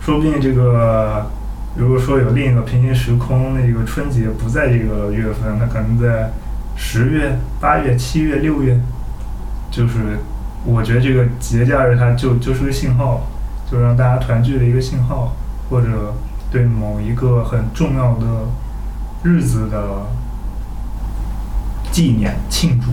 [0.01, 1.27] 说不定这个。
[1.75, 6.31] 如果说有另一个平行时空，那个春节不在这个月份，它可能在
[6.77, 8.79] 十月、八月、七月、六月，
[9.71, 10.19] 就是
[10.67, 13.23] 我觉得这个节假日它就就是个信号，
[13.71, 15.35] 就让大家团聚的一个信号，
[15.71, 16.15] 或者
[16.51, 18.27] 对某一个很重要的
[19.23, 20.03] 日子的
[21.91, 22.91] 纪念庆祝。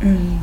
[0.00, 0.38] 嗯。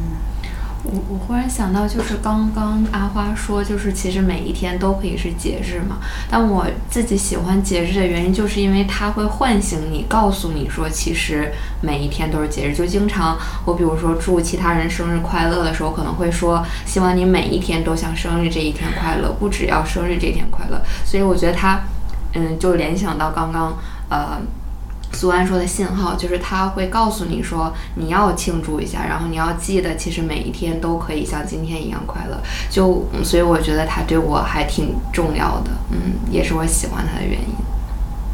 [0.87, 5.97] 我我忽然想到，就是刚刚阿花说，就是其实每一天都可以是节日嘛。
[6.29, 12.75] 但我自己喜欢节日的原因，就是因为它会唤醒你，告诉你说，其实每一天都是节日。
[12.75, 20.79] 就经常我比如说祝其他人生日快乐的时候，可能会说，希望你每一天都像生日这一天快乐，不只要生日这一天快乐。
[21.03, 21.81] 所以我觉得它，
[22.35, 23.75] 嗯，就联想到刚刚，
[24.09, 24.39] 呃。
[25.15, 32.37] 苏安说的信号就是他会告诉你说你要庆祝一下，然后你要记得，其实每一天都可以像今天一样快乐。
[32.69, 35.97] 就所以我觉得他对我还挺重要的，嗯，
[36.29, 37.55] 也是我喜欢他的原因。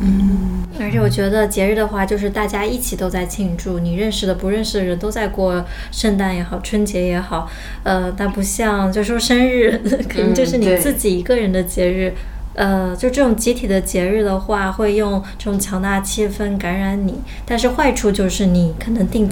[0.04, 7.48] 嗯，而且我觉得节日的话，就是大家一起都在庆祝，你认识的、不认识的人都在过圣诞也好，春节也好，
[7.84, 9.80] 呃，但不像就说生日，
[10.12, 12.15] 可能就是你自己一个人的节日。
[12.53, 17.15] 呃，就这种集体的节日的话，会用这种强大气氛感染你。
[17.45, 19.29] 但是坏处就是你可能订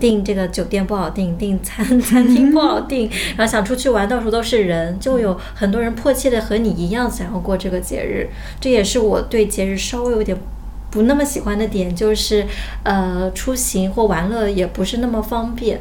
[0.00, 8.28] 订这个酒店不好订，订餐 餐厅不好订，然后想出去玩，到处都是人，就有很多人迫切的和你一样想要过这个节日。
[8.60, 10.36] 这也是我对节日稍微有点
[10.90, 12.46] 不那么喜欢的点，就是
[12.82, 15.80] 呃，出行或玩乐也不是那么方便。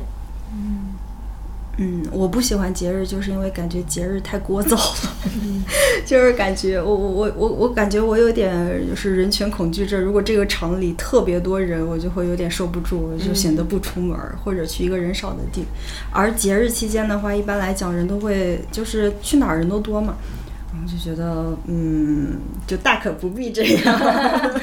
[1.79, 5.13] 嗯，我不喜欢节日，就是因为感觉节日太聒噪了，
[6.03, 8.51] 就是感觉我我我我我感觉我有点
[8.89, 10.01] 就是人群恐惧症。
[10.01, 15.65] 如果这个场里特别多人，我就会有点受不住，我就显得不出门或者去一个人少的地。
[16.11, 20.15] 而节日期间的话，一般来讲人都会就是去哪儿人都多嘛，
[20.73, 24.01] 然后就觉得嗯，就大可不必这样。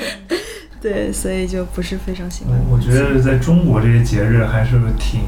[0.82, 2.52] 对，所以就不是非常喜欢。
[2.68, 5.20] 我觉得在中国这些节日还是挺。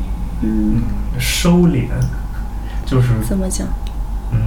[0.42, 0.83] 嗯，
[1.18, 1.88] 收敛，
[2.85, 3.66] 就是怎么讲？
[4.33, 4.38] 嗯，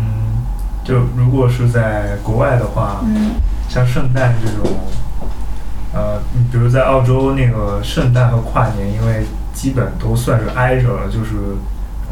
[0.84, 3.32] 就如果是在国外的话，嗯，
[3.68, 4.78] 像圣诞这种，
[5.92, 11.58] 呃，你比如在澳洲那个圣诞和跨年，因为基本都算是挨着了，就是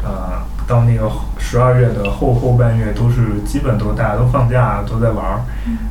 [0.02, 5.40] 呃，到那个十二月的后后半月，都是基本都大家都放假，都在玩儿。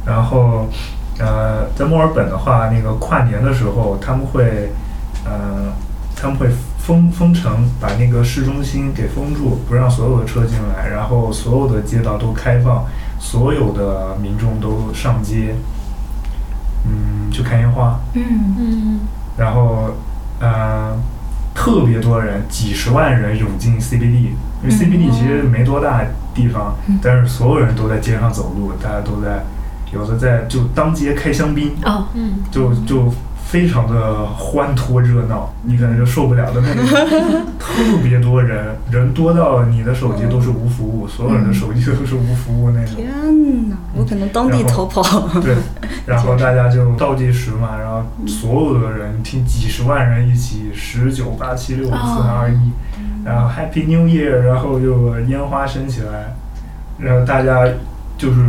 [0.05, 0.67] 然后，
[1.19, 4.73] 呃，在墨尔本的话，那个跨年的时候，他们会，
[5.23, 5.71] 呃，
[6.13, 6.49] 他们会。
[6.87, 12.85] 封封城，把那个市中心给封住，不让所有的车进来，然后所有的街道都开放，
[13.19, 15.53] 所有的民众都上街，
[16.85, 17.99] 嗯，去看烟花。
[18.13, 18.99] 嗯嗯。
[19.37, 19.95] 然后，
[20.39, 20.97] 呃，
[21.53, 24.29] 特别多人，几十万人涌进 CBD，
[24.63, 29.43] 因为 CBD 其实没多大地方，但是所有人都在街上走路，大家都在，
[29.91, 31.73] 有的在就当街开香槟。
[31.83, 32.35] 哦，嗯。
[32.49, 33.13] 就就。
[33.49, 36.83] 非常的欢脱热闹，你可能就受不了的那种，
[37.57, 42.95] 特别多人，人多到你的手机都是无服务，所有人的手机都是无服务那种。
[42.97, 43.07] 天
[43.69, 45.01] 哪，我可能当地逃跑。
[45.39, 45.55] 对，
[46.05, 52.71] 然后大家就倒计时嘛，然后所有的人听几十万人一起十九八七六五四三二一，
[53.23, 56.35] 然后 Happy New Year，然后就烟花升起来，
[56.99, 57.65] 然后大家
[58.17, 58.41] 就是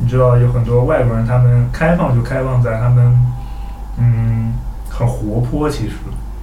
[0.00, 3.16] 你知道有很多外国人，他们开放就开放在他们。
[4.00, 4.54] 嗯，
[4.88, 5.94] 很活泼，其实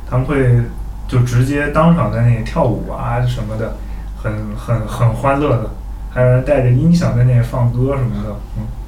[0.10, 0.62] 他们会
[1.08, 3.76] 就直接当场在那里跳舞啊什么的，
[4.22, 5.72] 很很很欢乐的，
[6.12, 8.36] 还有人带着音响在那里放歌什么的，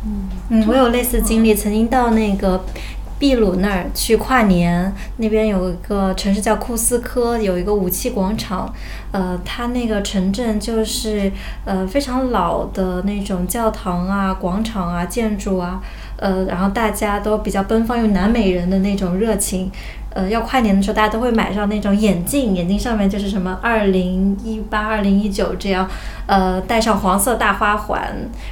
[0.06, 2.64] 嗯嗯，我有类似经历，曾经到那个。
[3.22, 8.74] 秘鲁那儿去跨年，那边有一个城市叫库斯科，有一个武器广场。
[9.12, 11.30] 呃，它那个城镇就是
[11.66, 15.82] 呃非常老的那种教堂啊、广场啊、建筑啊。
[16.20, 19.72] 呃，然后大家都比较奔放，又南美人的那种热情。
[20.12, 25.90] 呃，要跨年的时候，大家都会买上那种眼镜，眼镜上面就是什么二零一八、二零一九这样。
[26.26, 28.02] 呃，戴上黄色大花环，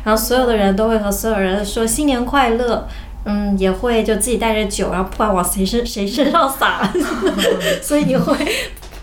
[0.03, 2.87] 然后所有的人都会和所有人说新年快乐。
[3.29, 6.89] 嗯，也会就自己带着酒，然后不管往谁身谁身上撒，
[7.83, 8.33] 所以你会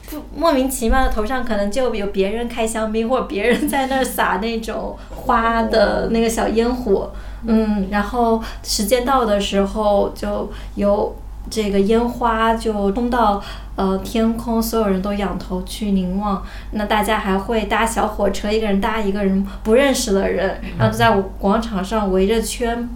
[0.09, 7.13] 不莫名其妙的头上可能就有别人开香槟，或者别人在那儿撒那种花的那个小烟火。
[7.47, 11.15] 嗯，然后时间到的时候就有
[11.51, 13.43] 这个烟花就冲到
[13.77, 16.43] 呃天空，所有人都仰头去凝望。
[16.73, 22.89] 那大家还会搭小火车，一个人搭一个人不认识的人，然后就在广场上围着圈。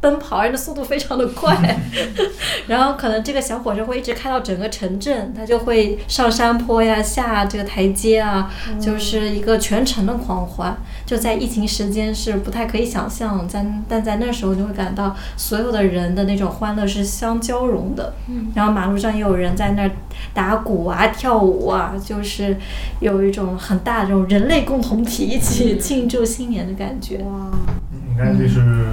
[0.00, 1.76] 奔跑，而且速度非常的快，
[2.68, 8.48] 然后可能这个小火车会一直开到整个城镇，它就会上山坡呀，下这个台阶啊，
[8.80, 10.78] 就是一个全程的狂欢。
[11.08, 18.12] 就在疫情时间是不太可以想象，但但在那时候就会感到所有的人的那种欢乐是相交融的。
[18.54, 19.90] 然后马路上也有人在那儿
[20.34, 22.54] 打鼓啊、跳舞啊，就是
[23.00, 27.16] 有一种很大的这种人类共同体一起庆祝新年的感觉。
[27.18, 27.50] 哇，
[27.90, 28.88] 你看这是。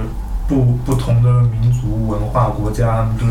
[0.48, 3.26] 不不同的民族文化国家对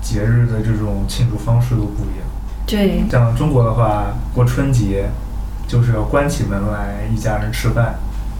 [0.00, 2.24] 节日的这种庆祝方式都不一样。
[2.64, 5.08] 对，像中国的话，过春节
[5.66, 7.94] 就是要关起门来一家人吃饭，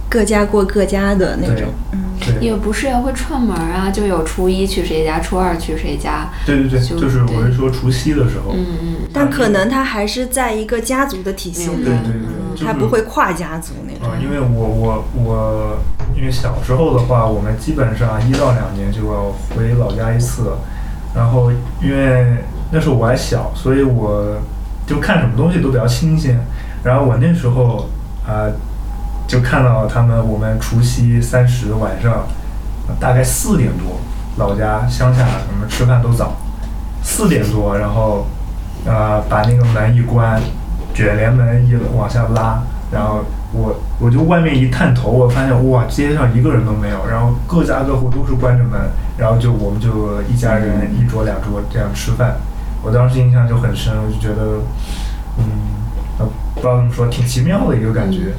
[0.09, 1.73] 各家过各家的那种。
[1.93, 2.01] 嗯，
[2.41, 6.29] 也不是会串门啊，就有初一去谁家，初二去谁家。
[6.45, 8.53] 对对对，就是我是说除夕的时候。
[8.55, 8.97] 嗯嗯。
[9.13, 12.13] 但可能他还是在一个家族的体系里，对对
[12.57, 14.15] 对，他不会跨家族那种。
[14.17, 15.79] 嗯，因为我我我。
[16.17, 20.57] 因为小时候的话，我们基本上一到两年就要回老家一次，
[21.15, 22.39] 然后因为
[22.71, 24.41] 那时候我还小，所以我
[24.87, 26.41] 就看什么东西都比较新鲜。
[26.87, 27.89] 然后我那时候
[28.25, 28.47] 啊，
[29.27, 32.25] 就看到他们我们除夕三十晚上
[33.01, 33.99] 大概四点多，
[34.37, 36.37] 老家乡下什么吃饭都早，
[37.03, 38.27] 四点多，然后
[38.87, 40.41] 啊把那个门一关，
[40.95, 43.25] 卷帘门一往下拉，然后。
[43.53, 48.79] 我我就外面一探头，我发现哇，街上一个人都没有，然后各家各户都是关着门，
[49.17, 52.37] 然后就我们就一家人一桌两桌这样吃饭。
[52.83, 54.61] 我当时印象就很深，我就觉得，
[55.39, 55.86] 嗯，
[56.57, 58.35] 不知道怎么说，挺奇妙的一个感觉。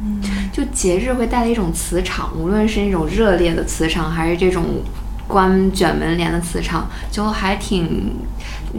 [0.00, 0.20] 嗯，
[0.52, 4.82] 就节日会带来一种磁场，无论是那种热烈的磁场，还是这种
[5.28, 8.16] 关卷门帘的磁场，就还挺，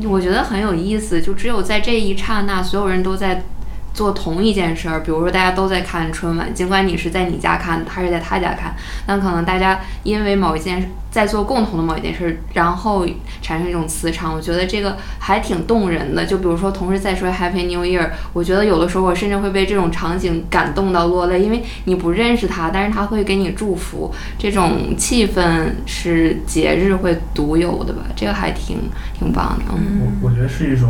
[0.03, 1.21] 我觉得很有意思。
[1.21, 3.45] 就只有在这一刹那，所有人都在。
[3.93, 8.73] 做同一件事儿，比如说大家都在看春晚，尽管你是在你家看，他是在他家看，
[9.05, 13.05] 但可能大家因为某一件在做共同的某一件事儿，然后
[13.41, 16.25] 产生一种磁场，我觉得这个还挺动人的。
[16.25, 28.01] 就比如说同时在说 Happy New Year，我觉得有的时候我甚至会被这种场景感动到落泪，因为你不认识他，但是他会给你祝福，这种气氛是节日会独有的吧？
[28.15, 28.77] 这个还挺
[29.13, 29.65] 挺棒的。
[29.75, 30.89] 嗯，我我觉得是一种。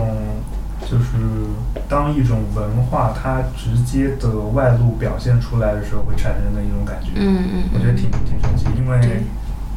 [0.93, 1.17] 就是
[1.89, 7.10] 当一种文化它直接的外露表现出来的时候，会产生的一种感觉。
[7.15, 9.23] 嗯嗯，我觉得挺挺神奇，因为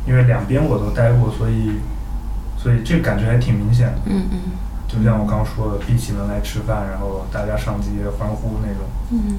[0.07, 1.81] 因为两边我都待过，所以
[2.59, 3.99] 所以这个感觉还挺明显的。
[4.05, 4.39] 嗯嗯，
[4.87, 8.83] 就像我刚说的，闭起门来吃饭，然后大家上街欢呼那种。
[9.13, 9.39] 嗯，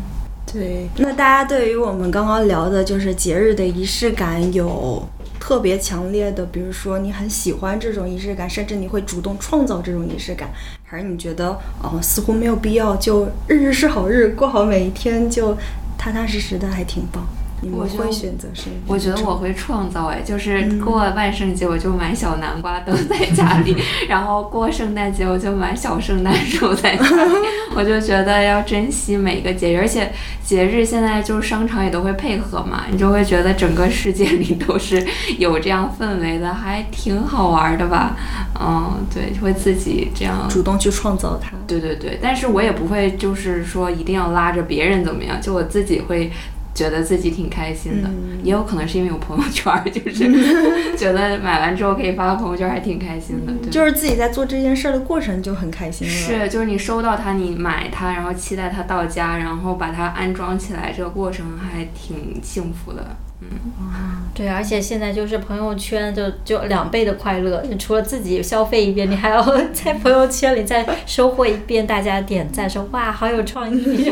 [0.52, 0.90] 对。
[0.98, 5.08] 那大家对于我们刚刚聊的就是节日的仪式感有
[5.40, 10.50] 特别强烈的，比如说你很喜欢这种仪式感，甚至你会主动创造这种仪式感。
[10.84, 11.50] 还是你觉得
[11.82, 15.58] 哦，似乎没有必要，就日日是好日，过好每一天，就
[15.98, 17.28] 踏踏实实的，还挺棒。
[17.62, 18.72] 你们会选择谁？
[18.86, 23.76] 我觉得我会创造哎，就是过万圣节我就买小南瓜灯在家里，
[24.08, 27.32] 然后过圣诞节我就买小圣诞树在家里。
[27.76, 30.12] 我就觉得要珍惜每个节日，而且
[30.44, 35.06] 节日现在就是商场也都会配合嘛，你就会觉得整个世界里都是
[35.38, 38.16] 有这样氛围的，还挺好玩的吧？
[38.60, 41.52] 嗯，对，会自己这样主动去创造它。
[41.68, 46.32] 对对对，但是我也不会就是说一定要拉着别人怎么样，就我自己会。
[46.78, 48.10] 觉得自己挺开心的，
[48.44, 50.30] 也有可能是因为有朋友圈，就是
[50.96, 53.70] 觉得买完之后可以发个朋友圈，还挺开心的。
[53.72, 56.14] 就是自己在做这件事的过程就很开心了。
[56.14, 63.18] 是，就是你收到它，你买它，然后期待它到家，然后把它安装起来，这个过程还挺幸福的。
[63.42, 63.50] 嗯。
[63.80, 69.42] 啊，对，而且现在就是朋友圈就就两倍的快乐，你除了自己消费一遍，你还要
[69.74, 74.12] 在朋友圈里再收获一遍大家点赞，说哇好有创意，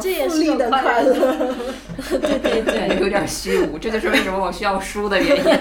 [0.00, 1.54] 这也是的快乐。
[2.08, 5.58] 对对对，有点虚无，这就是为什么我需要书的原因。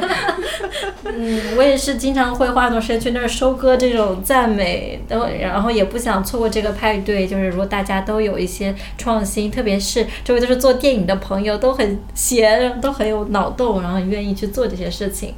[1.04, 11.19] 嗯，我也是经常会花很多时间去那儿收割这种赞美，然后然后也不想错过这个派对，就是如果大家都有一些创新，特别是周围都是做电影的。
[11.19, 15.36] 朋友都很闲，都很有脑洞，然后愿意去做这些事情。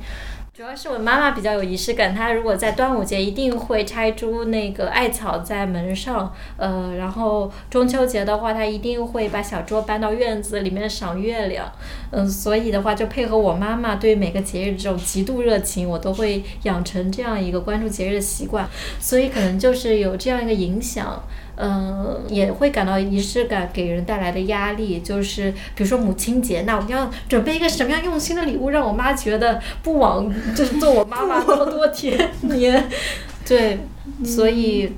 [0.54, 11.72] 主要是我妈妈比较有仪式感，她如果在端午节一定会拆株那个艾草在门上，呃，然后中秋节的话，她一定会把小桌搬到院子里面赏月亮，
[12.12, 18.68] 嗯，所以的话就配合我妈妈对每个节日这种极度热情，我都会养成这样一个关注节日的习惯，
[19.00, 21.24] 所以可能就是有这样一个影响。
[21.58, 32.90] 嗯，也会感到仪式感给人带来的压力，就是比如说母亲节，那我们要准备一个什么样用心的礼物，让我妈觉得不枉就是做我妈妈那么多天年，
[33.46, 33.80] 对，
[34.26, 34.94] 所以，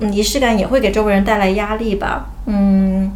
[0.00, 3.12] 嗯，仪式感也会给周围人带来压力吧，嗯，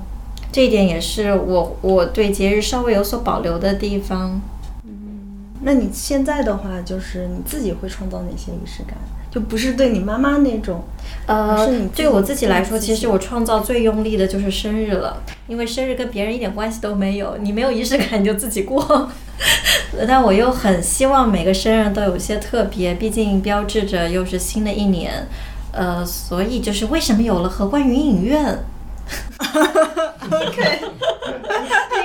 [0.53, 4.41] 这一点也是我我对节日稍微有所保留的地方。
[4.85, 8.97] 嗯，那你现在的话，就是你自己会创造哪些仪式感？
[9.31, 10.83] 就不是对你妈妈那种，
[11.27, 19.11] 呃，对我自己来说，其实我创造最用力的就是生日了，因为生日跟别人一点关系都没有，你没有仪式感你就自己过，
[20.09, 25.27] 但我又很希望每个生日都有些特别，毕竟标志着又是新的一年，
[25.73, 28.59] 呃，所以就是为什么有了荷官云影院。
[30.31, 30.81] OK，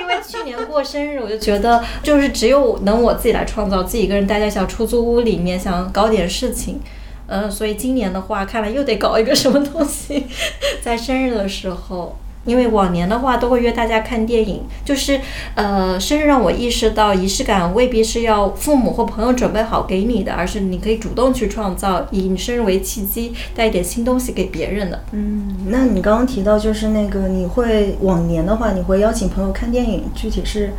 [0.00, 6.80] 因为去年过生日，我就觉得就是只有能我自己来创造，自己一个人待在小出租屋里面，想搞点事情。
[7.26, 10.26] 呃，所以今年的话，看来又得搞一个什么东西，
[10.82, 15.18] 在生日的时候，因为往年的话都会约大家看电影，就是
[15.54, 25.02] 呃，生日让我意识到仪式感未必是要父母或朋友准备好给你的，而是你可以主动去创造，以你生日为契机，带一点新东西给别人的。
[25.12, 30.70] 嗯，那你刚刚提到就是那个你会往年的话，你会邀请朋友看电影，具体是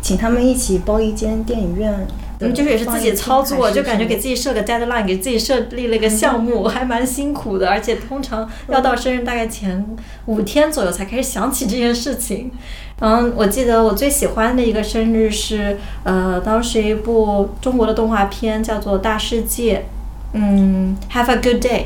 [0.00, 2.06] 请他们一起包一间电影院。
[2.42, 7.68] 嗯，就是也是自己操作，就感觉给自己设个 deadline，给自己设立了一个项目，还蛮辛苦的。
[7.68, 9.84] 而且通常要到生日大概前
[10.24, 12.50] 五天左右才开始想起这件事情。
[13.00, 19.76] 嗯我记得我最喜欢的一个生日是，呃，当时一部中国的动画片叫做《大世界》，
[20.32, 21.84] 嗯，Have a good day，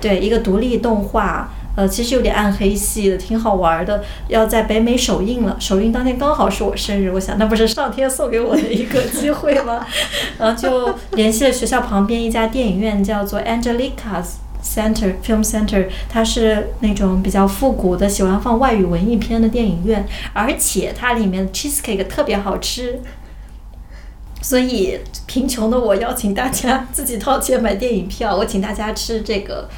[0.00, 1.52] 对，一个独立动画。
[1.76, 4.02] 呃，其实有点暗黑系的，挺好玩的。
[4.28, 9.86] 要在北美首映了，首映当天刚好是我生日，我想那不是上天送给我的一个机会吗？
[10.38, 23.00] 然后就联系了学校旁边一家电影院，叫做 Angelica's Center Film Center，它是那种比较复古的，喜欢放外语文艺片的电影院，而且它里面 cheesecake 特别好吃。
[24.42, 29.68] 所以贫穷的我邀请大家自己掏钱买电影票，我请大家吃这个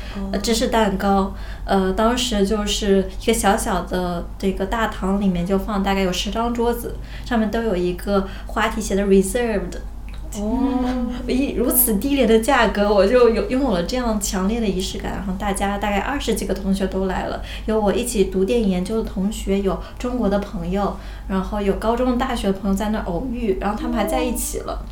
[0.43, 1.35] 芝士蛋糕。
[1.65, 9.77] 呃，当时就是一个小小的这个大堂里面就放大概有十张桌子，上面都有一个花体写的 reserved。
[10.41, 15.12] 哦， 以如此低廉的价格，我就有拥有了这样强烈的仪式感。
[15.12, 20.97] 然后大家大概二十几个同学都来了，有我一起读电影研究的同学，有中国的朋友，
[21.28, 24.85] 然后有高中、大学的朋友在那偶遇，然后他们还在一起了。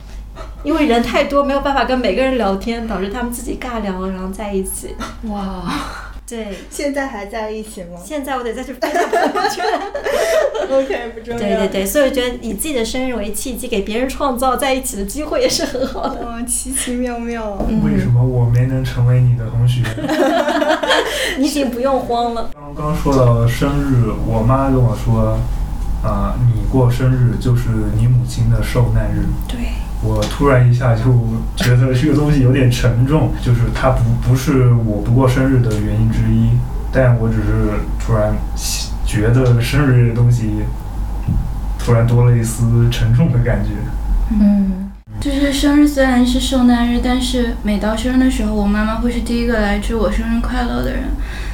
[0.62, 4.94] 因为人太多，没有办法跟每个人聊天，导致他们自己尬聊，然后在一起。
[5.24, 5.64] 哇。
[6.30, 8.00] 对，现在还在一起吗？
[8.04, 9.64] 现在我得再去分享朋友圈。
[10.70, 11.38] OK，不重要。
[11.40, 16.20] 对对对，所以我觉得以自己的生日为契机，给别人创造在一起的机会也是很好的。
[16.24, 17.58] 嗯，奇奇妙妙。
[17.84, 19.82] 为什么我没能成为你的同学？
[21.36, 22.50] 你已经不用慌了。
[22.54, 25.36] 刚刚说到生日，我妈跟我说，
[26.04, 27.68] 啊，你过生日就是
[27.98, 29.24] 你母亲的受难日。
[29.48, 29.58] 对。
[30.02, 31.02] 我突然一下就
[31.56, 36.50] 觉得这个东西有点沉重，就是它不不是我不过生日的原因之一，
[36.90, 38.34] 但我只是突然
[39.04, 40.64] 觉得生日这个东西
[41.78, 43.70] 突然多了一丝沉重的感觉。
[44.32, 44.90] 嗯，
[45.20, 51.02] 就是生日虽然是受难日，但是每到生日的时候，我妈妈会是第一个来祝我生日快乐的人，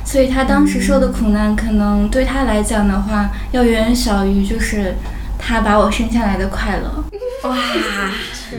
[0.04, 4.94] 所以她当时受的苦难，可能对她来讲的话，要远远小于就是
[5.38, 7.04] 她把我生下来的快乐。
[7.48, 7.56] 哇。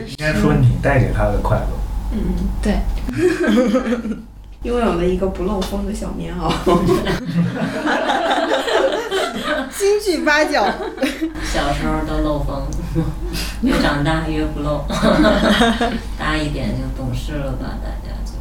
[0.06, 1.66] 应该说你带给他的快乐。
[2.12, 2.18] 嗯，
[2.62, 2.78] 对。
[4.62, 6.52] 拥有了一个不漏风的小棉袄。
[9.70, 10.66] 京剧八角。
[11.44, 12.66] 小时候都漏风，
[13.62, 14.84] 越长大越不漏。
[16.18, 18.32] 大一点就懂事了吧，大家就。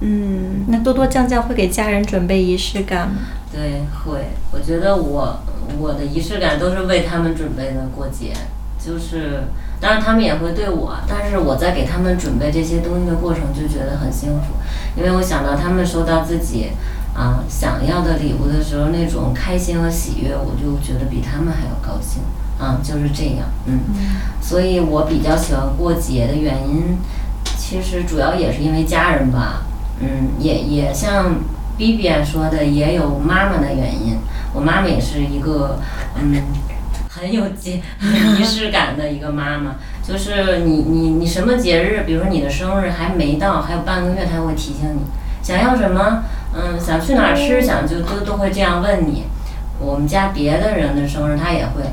[0.00, 3.16] 嗯，那多多酱酱会给家人准备仪式感吗？
[3.52, 4.28] 对，会。
[4.52, 5.38] 我觉得我
[5.78, 8.32] 我的仪式感都是为他们准备的，过节
[8.78, 9.42] 就是。
[9.80, 14.54] 当然，他们也会对我，但是我在给他们准备这些东西的过程就觉得很幸福，
[14.96, 16.70] 因为我想到他们收到自己
[17.14, 22.22] 啊想要的礼物的时候那种开心和喜悦，我就觉得比他们还要高兴
[22.58, 23.80] 啊，就是这样，嗯，
[24.40, 26.96] 所以我比较喜欢过节的原因，
[27.58, 29.64] 其实主要也是因为家人吧，
[30.00, 31.34] 嗯，也也像
[31.76, 34.16] B B 说的，也有妈妈的原因，
[34.54, 35.78] 我妈妈也是一个
[36.16, 36.42] 嗯。
[37.16, 45.00] 很有节仪式感的一个妈妈，就是你你你什么节日，比如说你的生日还没到，还有半个月，她会提醒你
[45.40, 49.22] 想要什么，嗯，想去哪儿吃，想就都都会这样问你。
[49.78, 51.84] 我们家别的人的生日，她也会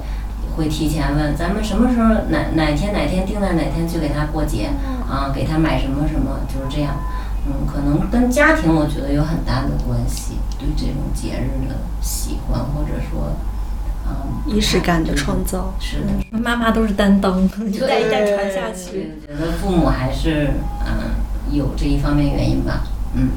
[0.57, 4.69] 会提前问咱们什么时候哪哪天哪天定在哪天去给他过节
[5.07, 6.95] 啊，给他买什么什么，就是这样。
[7.45, 13.35] 嗯，可能跟家庭我觉得有很大的关系，对这种节日的喜欢或者说，
[14.07, 15.73] 嗯，仪式感的创造。
[15.79, 19.13] 是的，妈妈都是担当，一代一代传下去。
[19.27, 20.51] 我觉得父母还是
[20.85, 21.09] 嗯
[21.51, 22.83] 有这一方面原因吧，
[23.15, 23.29] 嗯。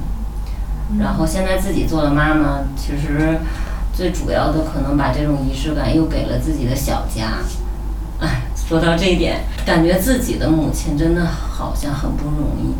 [0.98, 3.38] 然后现在自己做了妈妈，其实
[3.94, 7.38] 最主要的可能把这种仪式感又给了自己的小家。
[8.20, 12.74] 哎，说到这一点，感觉自己的母亲真的好像很不容易，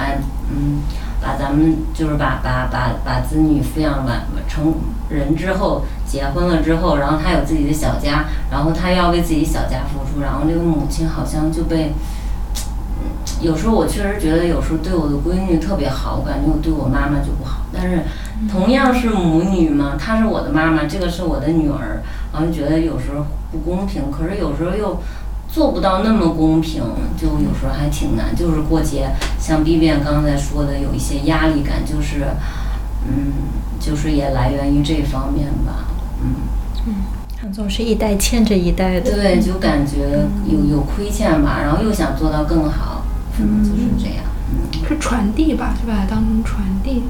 [0.00, 0.06] 把
[0.50, 0.80] 嗯
[1.20, 4.72] 把咱们就是把把把把子女抚养完成
[5.10, 11.92] 人之后，结婚了之后，然后他有自己的小家，然后他要为自己小家付出，然后这个母亲好像就被。
[13.42, 17.62] 有时候我确实觉得，有时候对我的闺女特别好，我感觉我对我妈妈就不好。
[17.72, 18.02] 但是
[18.50, 24.10] 同样是母女嘛，她是我的妈妈，这个是我的女儿，然后觉得有时候不公平。
[24.10, 25.00] 可是有时候又
[25.52, 26.82] 做不到那么公平，
[27.16, 28.34] 就有时候还挺难。
[28.36, 32.26] 就是过节，像 B B 刚才说的，有一些压力感，就是
[33.06, 33.32] 嗯，
[33.80, 35.88] 就是也来源于这方面吧，
[36.22, 36.34] 嗯
[37.42, 43.02] 嗯，总是一代欠着一代的，对，就感觉有有亏欠吧，然后又想做到更好。
[43.38, 47.02] 嗯，就是这样，嗯，是传递吧，就把它当成传递。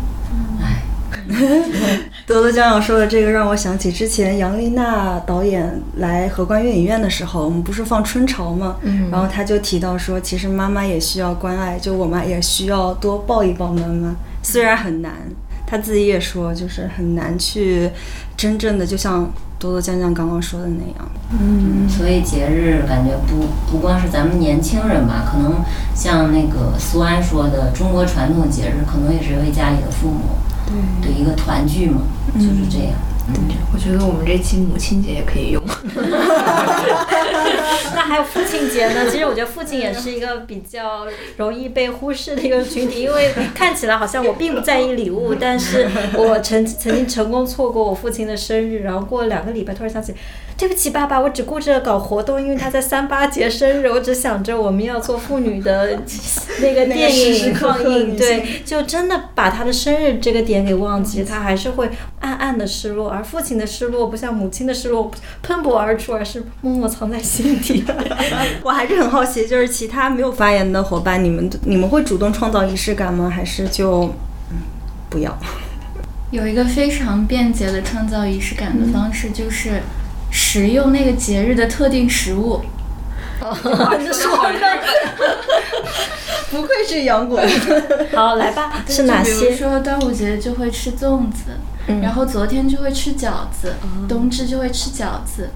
[1.30, 1.62] 哎，
[2.26, 8.76] 德德酱酱说的这个让我想起之前杨丽娜导演来荷官电影院的时候，我们不是放春潮吗？
[8.82, 15.12] 嗯，然后他就提到说，其实妈妈也需要关爱，就我们也需要多抱一抱妈妈，虽然很难，
[15.66, 17.90] 他自己也说就是很难去
[18.36, 19.30] 真正的就像。
[19.60, 25.56] 多多酱酱刚刚说的那样，嗯，所以节日感觉不不光是咱们年轻人吧，可能
[25.94, 30.30] 像那个苏安说的，中国传统节日可能也是为家里的父母
[31.02, 32.02] 的一个团聚嘛，
[32.34, 32.92] 就是这样。
[33.46, 35.62] 对，我觉得我们这期母亲节也可以用。
[37.94, 39.08] 那还有父亲节呢？
[39.08, 41.06] 其实我觉得父亲也是一个比较
[41.36, 50.12] 容易被忽视的一个群体，因为看起来好像我并不在意礼物，但是我曾曾经成功错过我父亲的生日，然后过了两个礼拜，突然想起。
[50.60, 55.98] 对不起，爸爸，我只顾着搞活动，因为他在三八节生日，我只想着我们要做妇女的
[56.60, 61.90] 那个电影放映， 对，就真的把他的生日这个点给忘记，他还是会
[62.20, 63.08] 暗暗的失落。
[63.08, 65.10] 而父亲的失落不像母亲的失落
[65.42, 67.82] 喷薄而出，而是默默藏在心底。
[68.62, 73.30] 我还是很好奇，就是其他没有发言的伙伴，你们你们会主动创造仪式感吗？
[73.34, 74.12] 还是就
[75.08, 75.34] 不要？
[76.30, 79.80] 有一个非常便捷的创造仪式感的方式，就是。
[80.30, 82.62] 食用那个节日的特定食物，
[83.40, 84.78] 说的
[86.50, 87.40] 不愧是杨果。
[88.14, 89.32] 好，来吧，是哪些？
[89.32, 91.58] 比如说端午节就会吃粽子，
[92.02, 93.74] 然后昨天就会吃饺子，
[94.08, 95.50] 冬至就会吃饺子，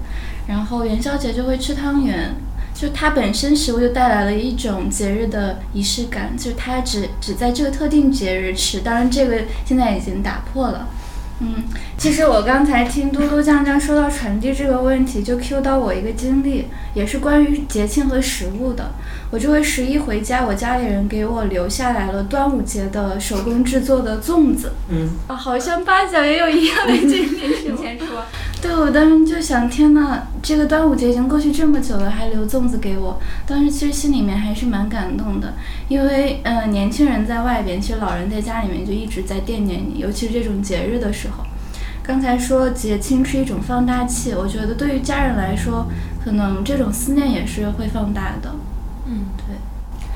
[0.47, 2.35] 然后元宵节就会吃汤圆。
[2.73, 8.81] 就它本身食物就带来了一种节日的仪式感，就是它只只在这个特定节日吃。
[8.81, 10.89] 当然，这个现在已经打破了。
[11.39, 11.63] 嗯，
[11.97, 18.91] 其实我刚才听嘟嘟酱酱说到传递这个问题，就 Q 到我一个经历，也是关于节庆和食物的。
[19.31, 24.71] 我这回十一回家，我家里人给我留下来了端午节的手工制作的粽子。
[24.89, 28.23] 嗯，啊，好像八角也有一样的经历， 之前说。
[28.65, 33.21] 对，我当时就想，天呐，这个端午节已经过去这么久了，还留粽子给我。
[33.45, 35.53] 当时其实心里面还是蛮感动的，
[35.87, 41.43] 因为嗯，年轻人在外边，其实老人在家里面就一直在惦念你，尤其是这种节日的时候。
[42.01, 45.85] 刚才说节庆是一种放大器，我觉得对于家人来说，
[46.23, 48.55] 可能这种思念也是会放大的。
[49.05, 49.55] 嗯，对，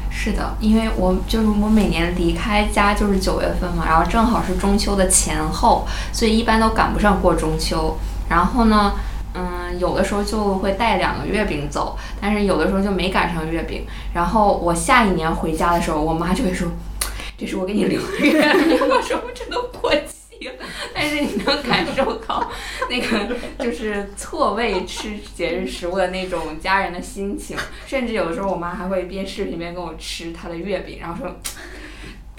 [0.09, 7.95] 是的，因为我就是我每年离开家就是九月份嘛，然后正好是中秋的前后，所以一般都赶不上过中秋。
[8.29, 8.93] 然后呢，
[9.33, 13.85] 嗯，有的时候就会带两个月饼走，但是有的时候就没赶上月饼。
[14.13, 16.71] 然后我下一年回家的时候，我妈就会说
[17.37, 20.53] ：“这是我给你留的月饼。”我说：“这都过期了。”
[20.93, 22.49] 但是你能感受到
[22.89, 27.57] 那个就是错位吃节日食物的那种家人的心情，
[27.87, 31.35] 甚至有的时候我妈还会边视频边跟我吃她的月饼，然后说。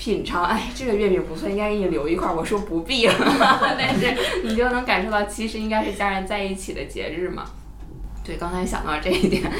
[0.00, 2.32] 品尝，哎，这个月饼不错，应该给你留一块。
[2.32, 3.12] 我说不必了，
[3.78, 7.44] 但是 你就能感受到，其实应该是家人在一起的节日嘛。
[8.24, 9.42] 对，刚才想到这一点。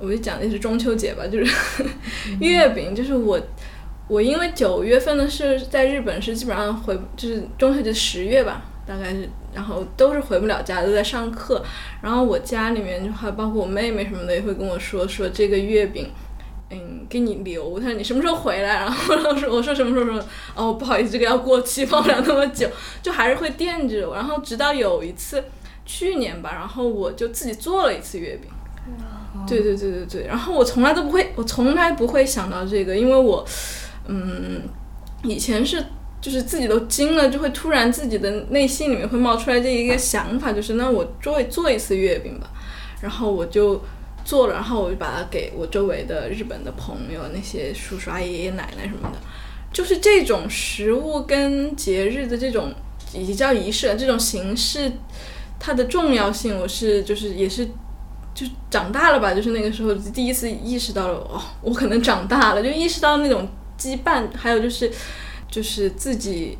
[0.00, 1.84] 我就讲的是中秋节吧，就是
[2.40, 3.40] 月饼，就是我，
[4.08, 11.64] 我因为九月份的是在日本是基本上回，就是中秋节十月吧，大概是，然后都是回不了家，都在上课。
[12.02, 16.10] 然后我家里面就还包括我妹妹什么的也会跟我说说这个月饼。
[16.70, 17.78] 嗯，给你留。
[17.80, 18.74] 他说你什么时候回来？
[18.74, 22.68] 然后我说我说什么时候说哦，不好意思，这个要过期，放不了那么久，
[23.02, 24.14] 就还是会惦记着我。
[24.14, 25.42] 然后直到有一次，
[25.86, 28.50] 去年吧，然后我就自己做了一次月饼。
[29.46, 30.26] 对对对对对。
[30.26, 33.44] 然后我从来都不会，我从来不会想到这个，因为我
[34.06, 34.62] 嗯，
[35.22, 35.82] 以前是
[36.20, 42.50] 就是自己都惊了，就会突然自己的内心里面会冒出来这一个想法，就是那我做做一次月饼吧，
[43.00, 43.80] 然后我就
[44.28, 49.18] 做了，然后我就把它给我周围的日本的朋友，那些叔叔阿姨、爷爷奶奶什么的，
[49.72, 52.74] 就是这种食物跟节日的这种
[53.14, 54.92] 以及叫仪式这种形式，
[55.58, 57.66] 它的重要性，我是就是也是。
[58.34, 64.88] 就长大了吧，就是那个时候第一次意识到了，哦，我可能长大了，就意识到那种羁绊，还有就是，
[65.50, 66.56] 就是自己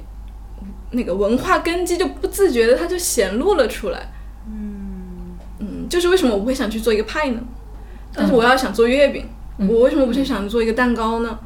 [0.91, 4.11] 那个文化根基就不自觉的它就显露了出来。
[5.89, 7.41] 就是为什么我不会想去做一个派呢？
[8.15, 9.29] 但是我要想做月饼，
[9.59, 11.39] 我为什么不去想做一个蛋糕呢？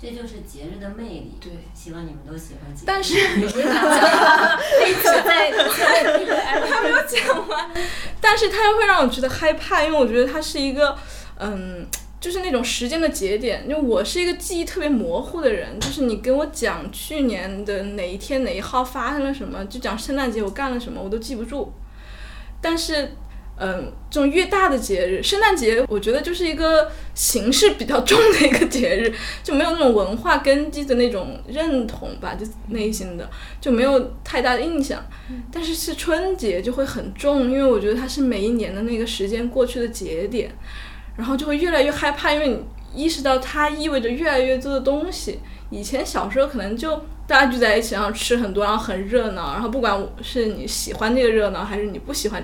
[0.00, 1.32] 这就是节日的魅力。
[1.40, 2.84] 对，希望你们都喜欢节日。
[2.86, 3.14] 但是，
[5.24, 5.50] 在
[6.68, 7.70] 他没有讲完。
[8.20, 10.96] 但是他又会让我觉得害怕，因为我觉得他是一个，
[11.38, 11.86] 嗯，
[12.20, 13.64] 就是那种时间的节点。
[13.68, 21.72] 因为我是一个记忆特别模糊的人，就是你跟我讲去年的哪一天哪一号发生了什么，就讲圣诞节我干了什么，我都记不住。
[22.60, 23.12] 但是。
[23.60, 33.28] 嗯，这种越大的节日，圣诞节，我觉得就是一个形式比较重的一个节日，就没有那种文化根基的那种认同吧，就内心的
[33.60, 35.04] 就没有太大的印象。
[35.52, 40.50] 但是是春节就会很重，因为我觉得它是每一年的那个时间过去的节点，
[41.16, 45.40] 然后就会越来越害怕，因为你意识到它意味着越来越多的东西。
[45.70, 46.96] 以前小时候可能就
[47.26, 52.42] 大家聚在一起，然后吃很多，然后很热闹，然后不管是你喜欢那个热闹，还是你不喜欢。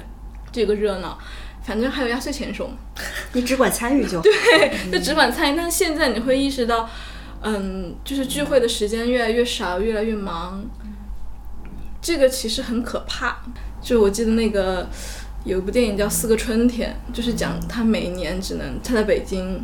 [0.54, 1.18] 这个热闹，
[1.64, 2.70] 反正还有压岁钱收，
[3.34, 5.56] 你只管参与就对，就只管参与。
[5.56, 6.88] 但是现在你会意识到，
[7.42, 10.64] 嗯，就是聚会的时间越来越少，越来越忙，
[12.00, 13.42] 这个其实很可怕。
[13.82, 14.88] 就我记得那个
[15.44, 19.60] 有一部电影叫《四个春天》，就是讲他每年只能他在北京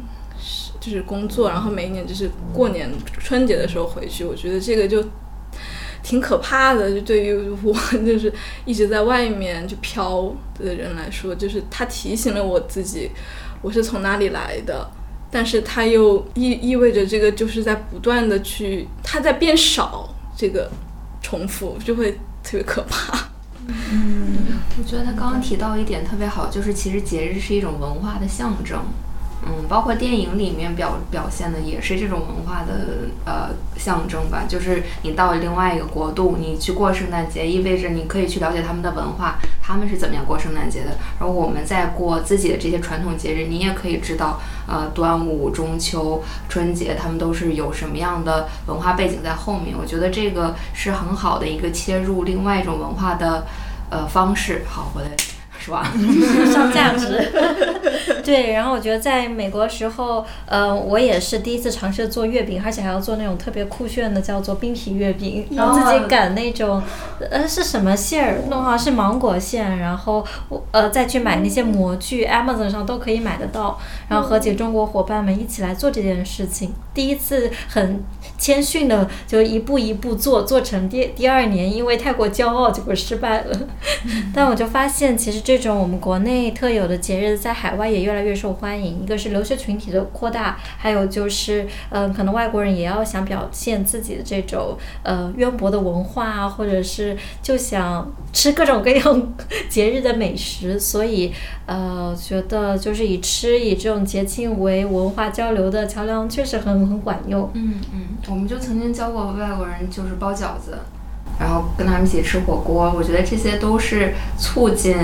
[0.81, 4.25] 就是工作，然后每一年就是过年春节的时候回去。
[4.25, 5.05] 我觉得这个就。
[6.03, 7.33] 挺可怕的，就对于
[7.63, 7.75] 我
[8.05, 8.33] 就是
[8.65, 13.11] 一直在外面就飘的人来说，就是他提醒了我自己，
[13.63, 14.91] 我是从哪里来的，
[15.31, 20.71] 但是他又意意味着这个就是在不断的去，它在变少，这个
[21.23, 23.29] 重复就会特别可怕。
[23.67, 24.39] 嗯，
[24.79, 28.83] 我觉得他刚刚提到一点特别好，就是其实节日是一种文化的象征。
[29.43, 34.45] 嗯，包括电影里面表表现的也是这种文化的呃象征吧。
[34.47, 40.91] 就是你到了另外一个国度，你去过圣诞节，意味着你可以去了解他们的文化，他们是怎么样过圣诞节的。
[41.19, 44.39] 然后我们在过自己的这些传统节日，你也可以知道，
[44.69, 49.75] 呃，端午、中秋、春节，他们都是有什么样的文化背景在后面。
[49.75, 53.47] 我觉得这个是很好的一个切入另外一种文化的
[53.89, 54.65] 呃方式。
[54.69, 55.09] 好，我的。
[56.53, 57.31] 上价值。
[58.23, 66.83] 对，然后我觉得在美国时候，呃，我也是第一次尝试做月饼，而且还要做那种特别酷炫的，叫做冰皮月饼，然后自己擀那种，
[67.31, 68.43] 呃，是什么馅儿？
[68.51, 76.73] 弄好是芒果馅，然后我呃再去买那些模具，Amazon 上都可以买得到，然后和几个中国伙伴们一起来做这件事情。
[76.93, 78.03] 第一次很
[78.37, 83.59] 谦逊的就一步一步做，做成第第二年，因为太过骄傲，结果失败了。
[84.35, 89.03] 但我就发现，其实这这种我们国内特有的节日，在海外也越来越受欢迎。
[89.03, 99.35] 一个是留学群体的扩大，还有就是，嗯，可能外国人也要想表现自己的这种呃渊博的文化啊，或者是就想吃各种各样
[99.69, 101.31] 节日的美食，所以
[101.67, 106.81] 呃，觉得就是以吃以这种节庆为文化交流的桥梁，确实很。
[106.81, 107.51] 很管用。
[107.53, 110.79] 嗯嗯，我们就曾经教过外国人，就是包饺子，
[111.41, 112.93] 然后跟他们一起吃火锅。
[112.95, 114.97] 我觉得这些都是促进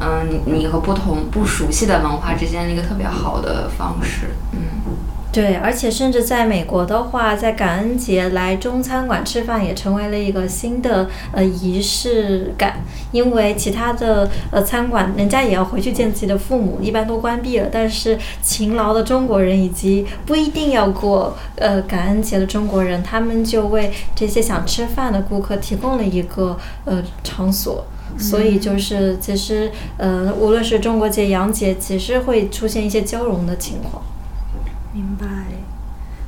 [0.00, 4.26] 嗯你和不同不熟悉的文化之间的一个特别好的方式。
[4.52, 5.13] 嗯。
[5.34, 17.68] 对，而且甚至在美国的话，在感恩节来中餐馆吃饭也成为了一个新的呃仪式感，因为其他的呃餐馆人家也要回去见自己的父母，一般都关闭了。
[17.72, 27.84] 但是勤劳的中国人以及不一定要过呃感恩节的中国人，他们就为这些想吃饭的顾客提供了一个呃场所，
[28.16, 34.00] 所以就是其实呃无论是中国节、洋节，其实会出现一些交融的情况。
[34.94, 35.26] 明白，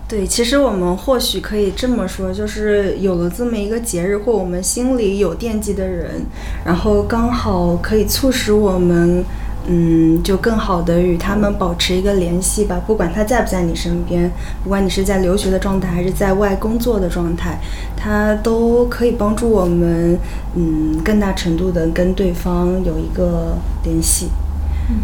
[0.09, 6.27] 对，其实我们或许可以这么说，就是有了这么一个节日，或我们心里有惦记的人，
[6.65, 9.25] 然后刚好可以促使我们，
[9.69, 12.83] 嗯，就更好的与他们保持一个联系吧。
[12.85, 14.29] 不管他在不在你身边，
[14.65, 17.61] 不管你是在留学的状态，还是在外工作的状态，
[17.97, 20.19] 他都可以帮助我们，
[20.57, 24.27] 嗯，更大程度的跟对方有一个联系。
[24.91, 24.97] 嗯。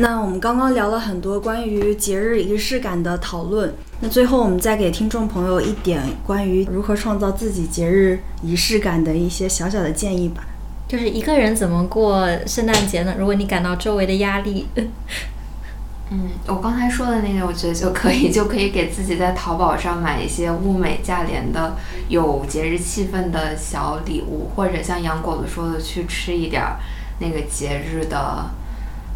[0.00, 10.46] 那我们刚刚聊了很多关于节日仪式感的讨论，那最后我们再给听众朋友一点关于如何创造自己节日仪式感的一些小小的建议吧。
[10.86, 13.16] 就是一个人怎么过圣诞节呢？
[13.18, 14.68] 如果你感到周围的压力，
[16.10, 21.76] 嗯，我刚才说的那个，我觉得就可以，就可以给自己在淘宝上买一些物美价廉的、
[22.08, 26.76] 有节日气氛的小礼物，或者像杨果子说的，去吃一点儿
[27.18, 28.46] 那个节日的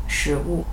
[0.08, 0.64] 食物。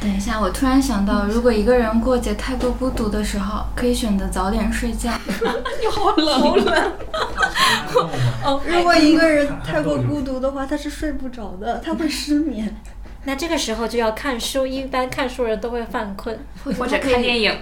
[0.00, 5.12] 等一下，我突然想到，如果一个人过节太过孤独的时候，可以选择早点睡觉。
[5.28, 6.92] 你好冷，好冷。
[8.42, 12.74] 哦，如果一个人太过孤独的话，他是睡不着的，他会失眠。
[13.24, 17.54] 那这个时候就要看书，一般看书人都会犯困，或者看电影。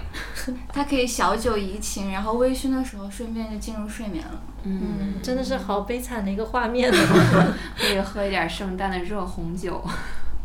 [0.73, 4.41] 他可以小酒怡情，然后微醺的时候顺便就进入睡眠了。
[4.63, 6.89] 嗯，真的是好悲惨的一个画面。
[7.77, 9.85] 可以喝一点圣诞的热红酒。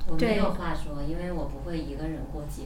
[0.06, 2.64] 我没有话说，因为我不会一个人过节。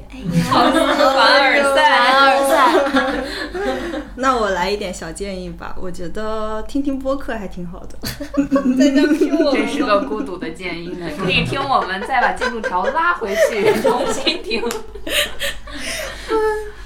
[0.50, 4.02] 好 凡尔赛，凡尔赛。
[4.16, 7.98] 那我来一点小建议吧，我觉得听听播客还挺好的。
[8.76, 14.64] 在这听我真是个孤独的建议呢，可以听我们再把进度条拉回去 重新听。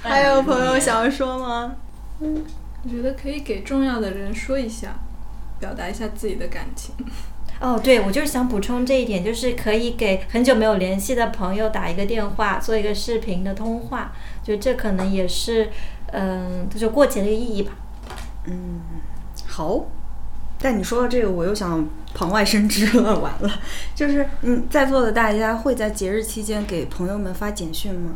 [0.01, 1.75] 还有朋友想要说吗？
[2.19, 2.43] 嗯，
[2.83, 4.95] 我觉得可以给重要的人说一下，
[5.59, 6.93] 表达一下自己的感情。
[7.61, 14.11] 哦，对，我就是想补充这一点，就是可以给很久没有联系的朋友打一个电话，做一个视频的通话，
[14.43, 15.69] 就这可能也是，
[16.11, 17.73] 嗯，就过节的意义吧。
[18.47, 18.81] 嗯，
[19.45, 19.85] 好。
[20.63, 23.51] 但你说到这个，我又想旁外生枝了， 完了。
[23.93, 28.11] 就是嗯，在座的大家会在节日期间给朋友们发简讯吗？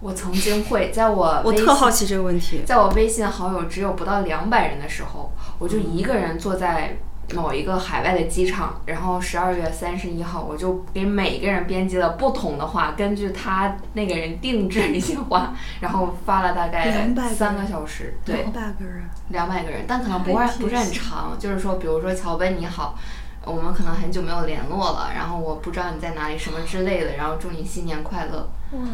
[0.00, 6.96] 我曾经会在我我特好奇这个问题，在我微信好友只有不到两百人的时候，我就一个人坐在。
[7.34, 16.90] 某一个海外的机场，然后十二月三十一号，我就给每个人编辑了不同的话，根据他那个人定制一些话，然后发了大概
[17.30, 22.98] 三个小时，对，两百个人，两百个人，但可能不会不是很长，就是说，比如说乔奔你好，
[23.44, 28.48] 我们可能很久没有联络了，然后我不知道你在哪里什么之类的，然后祝你新年快乐。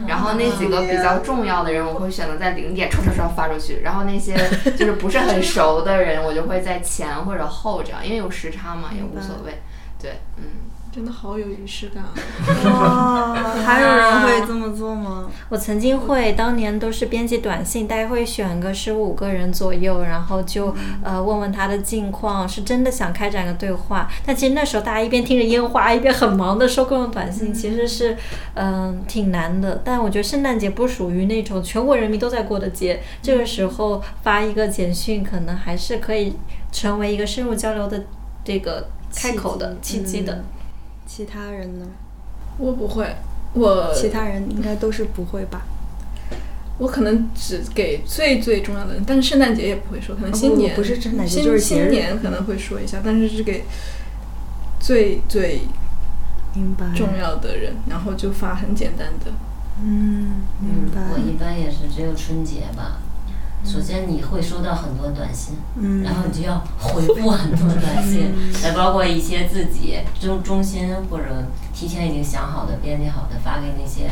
[0.07, 3.81] 然后那几个比较重要的人，我会选择在零点唰唰唰发出去。
[3.83, 4.35] 然后那些
[4.77, 9.61] 就是不是很熟的人，我就会在前或者后这样，因为有时差嘛，也无所谓。
[10.01, 10.45] 对，嗯。
[10.97, 12.03] 真的好有仪式感
[12.73, 13.35] 哇！
[13.67, 15.31] 还有人会这么做吗？
[15.51, 20.75] 我曾经会，当年都是编辑短信，大概会选个十五个人左右，然后就
[21.05, 24.09] 呃问问他的近况，是真的想开展个对话。
[24.25, 28.17] 但其实那时候大家一边听着烟花，一边很忙的收各种短信，其实是
[28.55, 29.83] 嗯挺难的。
[29.85, 36.35] 但我觉得圣诞节不属于那种全国人民都在过的节，这个时候发一个简讯，可能还是可以
[36.73, 38.03] 成为一个深入交流的
[38.43, 40.43] 这个开口的契机的。
[41.07, 41.87] 其他人呢？
[42.59, 43.15] 我不会，
[43.55, 45.63] 我其他人应该都是不会吧。
[46.79, 53.65] 我可能只给最最重要的人，但是圣诞节也不会说，可能新年不是圣诞节就是新年可能会说一下，但是是给
[54.79, 55.61] 最最
[56.55, 59.33] 明白重要的人，然后就发很简单的。
[59.83, 61.01] 嗯，明白。
[61.13, 63.01] 我一般也是只有春节吧。
[63.67, 65.57] 首先你会收到很多短信，
[66.05, 71.25] 然后你就要回复很多短信， 再包括一些自己中中心或者
[71.75, 74.11] 提前已经想好的、编辑好的发给那些，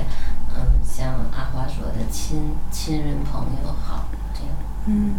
[0.56, 4.50] 嗯，像阿花说的亲亲人朋友好这样。
[4.86, 5.14] 嗯。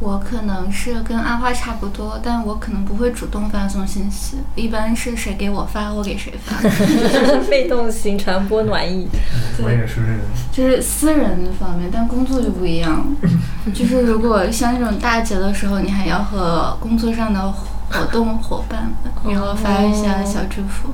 [0.00, 6.56] 我可能是跟阿花差不多，但我可能不会主动发送信息，一般是谁给我发，我给谁发。
[7.50, 9.06] 被动型传播暖意。
[9.62, 10.20] 我也是这个。
[10.50, 13.06] 就是私人的方面，但工作就不一样。
[13.74, 18.90] 就是如果像那种大节的时候，你还要和工作上的活动伙伴
[19.22, 20.88] 们，然后发一下小祝福。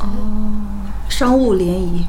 [0.00, 0.52] 哦，
[1.08, 2.06] 商务联谊。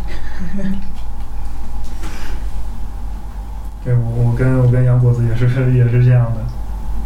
[3.84, 6.42] 对我，我跟我跟杨果子也是也是这样的，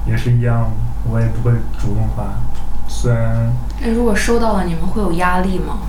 [0.09, 0.71] 也是一样，
[1.09, 2.33] 我也不会主动发，
[2.87, 3.51] 虽然。
[3.81, 5.79] 那，如果收到了，你们会有压力吗？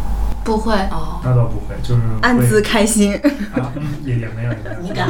[0.45, 3.15] 不会哦，那倒不会，就是暗自开心。
[3.53, 4.51] 啊，嗯，也也没有。
[4.83, 5.07] 无感。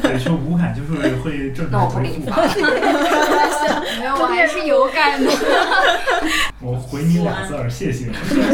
[0.00, 2.30] 对，说无感就是会正常回复。
[3.98, 5.28] 没有，我还是有感的。
[6.60, 8.06] 我回你俩字儿，谢谢。
[8.30, 8.46] 对，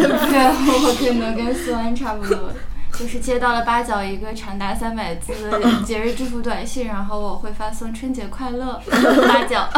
[0.82, 2.50] 我可能 跟思文差不多。
[2.98, 8.80] 就是接到了八角一个长达三百字的节日祝福短信，然后我会发送春节快乐
[9.26, 9.68] 八角，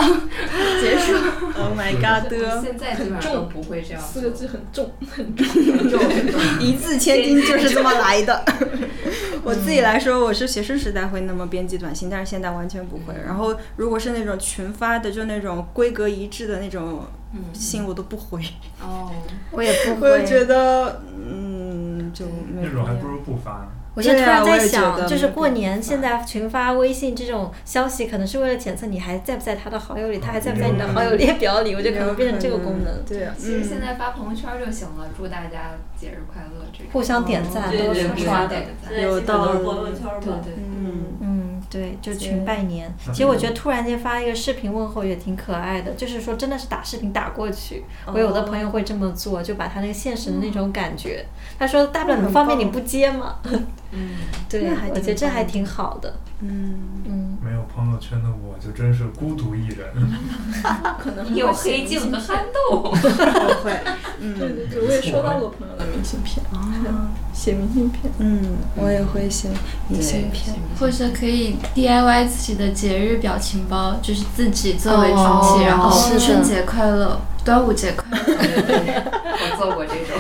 [0.81, 1.15] 结束。
[1.59, 2.31] Oh my god！
[2.63, 8.45] 现在基本上都不会这样，四个字很重， 很重，很重，一字千金就是这么来的。
[9.43, 13.15] 我自己来说，我是学生时代会那么编辑短信，但是现在完全不会。
[13.25, 17.07] 然后如果是那种群发的，就那种规格一致的那种
[17.53, 18.43] 信，我都不回。
[18.81, 19.11] 哦，
[19.53, 20.11] 我也不 会。
[20.11, 22.13] 我觉得，嗯。
[22.15, 22.25] 就
[22.55, 23.69] 那种还不如不发呢。
[23.97, 36.67] 我现在突然在想，就是过年现在群发微信这种消息，可能是为了检测你还在不在他的好友里，他还在不在你的好友列表里，我觉得可能变成这个功能，对啊，其实现在发朋友圈就行了，祝大家节日快乐。
[36.93, 38.55] 互相点赞都是刷的。
[38.87, 40.21] 对，有道理朋友圈吧。
[40.21, 40.55] 对对。
[40.59, 42.95] 嗯，嗯，对，就群拜年。
[43.13, 47.85] 其实我觉得突然间发一个视频问候也挺可爱的，就是说真的是打视频打过去。
[48.13, 51.25] 我有的朋友会这么做，就把他那个现实的那种感觉。
[51.59, 53.37] 他说大不了你方便你不接嘛。
[53.93, 54.11] 嗯，
[54.49, 56.15] 对还，我觉得这还挺好的。
[56.41, 56.75] 嗯，
[57.07, 59.89] 嗯，没有朋友圈的我就真是孤独一人。
[61.01, 62.81] 可能你有黑镜和憨豆。
[62.83, 62.91] 不
[63.63, 63.71] 会，
[64.21, 66.45] 对嗯对对，我也收到过朋友的明信片，
[67.33, 68.13] 写明信片。
[68.19, 69.49] 嗯，我也会写
[69.89, 70.55] 明信片。
[70.79, 78.25] 或者可以 DIY 自己的节日表情包，就是自己作为主哦题，然后是春节快乐、端午节快乐。
[79.39, 80.16] 我做过这种。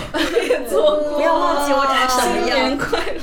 [1.14, 2.78] 不要忘记我长什么样。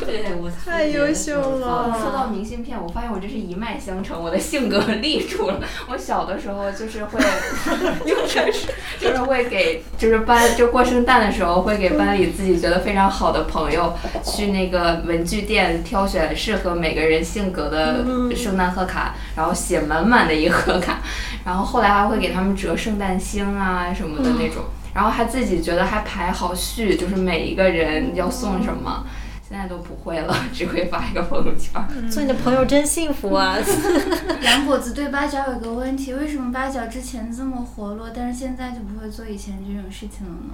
[0.05, 5.59] 对，我太优秀了说到明信片，我发现我这是一脉相承，我的性格立住了。
[5.89, 7.19] 我小的时候就是会，
[8.05, 8.67] 就是
[8.99, 13.93] 就是会给，就是班就过圣诞的时候会给班里自己觉得非常好的朋友
[14.23, 18.05] 去那个文具店挑选适合每个人性格的
[18.35, 20.99] 圣诞贺卡，然后写满满的一贺卡，
[21.45, 24.63] 然后后来还会给他们折圣诞星啊什么的那种。
[24.93, 29.05] 然后还自己觉得还排好序，就是每一个人要送什么，
[29.47, 31.87] 现在都不会了， 只会发一个朋友圈儿。
[32.09, 33.57] 做你的朋友真幸福啊！
[34.41, 40.53] 杨果子对八角有个问题，为什么八角之前这么活络，但是现在就不会做以前这种事情了呢？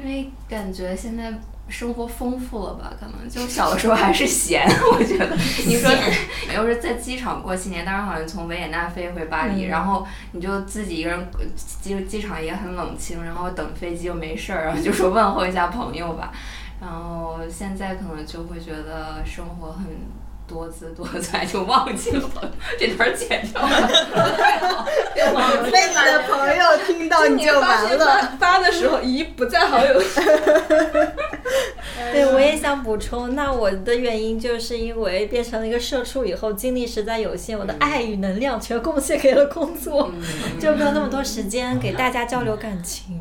[0.00, 1.34] 因为感觉现在
[1.68, 5.36] 生活丰富了吧，可能就小的时候还是闲， 我觉得。
[5.66, 5.90] 你说，
[6.54, 16.32] 要是在机场过新年，当时好像从维也纳飞回巴黎，然后你就自己一个人，机机场也很冷清，然后等飞机又没事儿，然后就说问候一下朋友吧。
[16.80, 19.84] 然后现在可能就会觉得生活很
[20.50, 22.28] 多姿多彩， 就忘记了
[22.76, 23.70] 这段儿剪掉了。
[25.70, 28.32] 被你的朋友听到你就完了。
[28.40, 29.98] 发的时候，咦，不在好友。
[32.12, 40.10] 对，我也想补充，那我的原因就是因为变成了一个社畜以后，精力实在有限，我的爱与能量全贡献给了工作，
[40.58, 43.20] 就没有那么多时间给大家交流感情。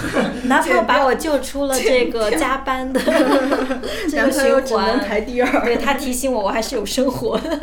[0.44, 3.00] 男朋友把我救出了这个加班的
[4.08, 5.48] 这男个循环，排第二。
[5.64, 7.58] 对他提醒我，我还是有生活的。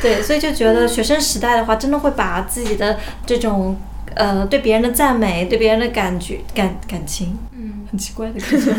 [0.00, 3.76] 对，所以就觉得学生时代的话，真的会把自己的这种
[4.14, 8.72] 呃对别人的赞美、对别人的感觉感感情，嗯，很奇怪的感觉，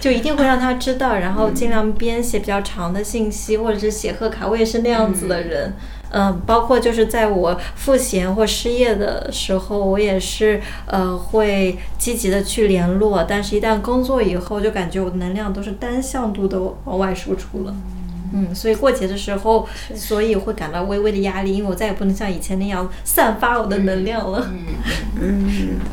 [0.00, 4.46] 就一定会让他知道，然后尽量编写比较长的信息，或者是写贺卡。
[4.46, 5.68] 我也是那样子的人。
[5.68, 5.74] 嗯，
[6.46, 17.74] 包括就是在我赋闲或失业的时候，我也是呃会积极的去联络，但是一旦工作以后，就感觉我的能量都是单向度的往外输出了。
[18.34, 24.50] 嗯，所以过节的时候，所以会感到微微的压力，因为我再也不能像以前那样散发我的能量了。
[25.20, 25.90] 嗯，是的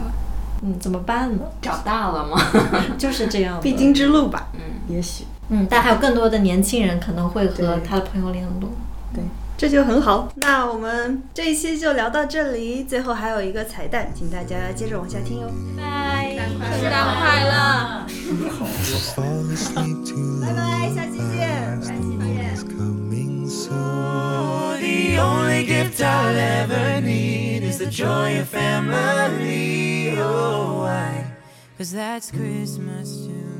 [0.61, 1.43] 嗯，怎么办呢？
[1.61, 2.38] 长大了吗？
[2.97, 3.59] 就是这样。
[3.61, 4.47] 必经之路吧。
[4.53, 4.61] 嗯，
[4.93, 5.26] 也许。
[5.49, 8.70] 嗯，但还有更多的年轻人可能会和他的朋友联络。
[9.60, 10.32] 对，这就很好。
[10.38, 15.51] 那我们这一期就聊到这里，最后还有一个彩蛋，请大家接着往下听哟。
[15.78, 18.05] 拜拜，圣诞快乐
[19.14, 21.39] ！fall asleep too 拜拜，下期见。
[32.20, 33.59] It's coming soon.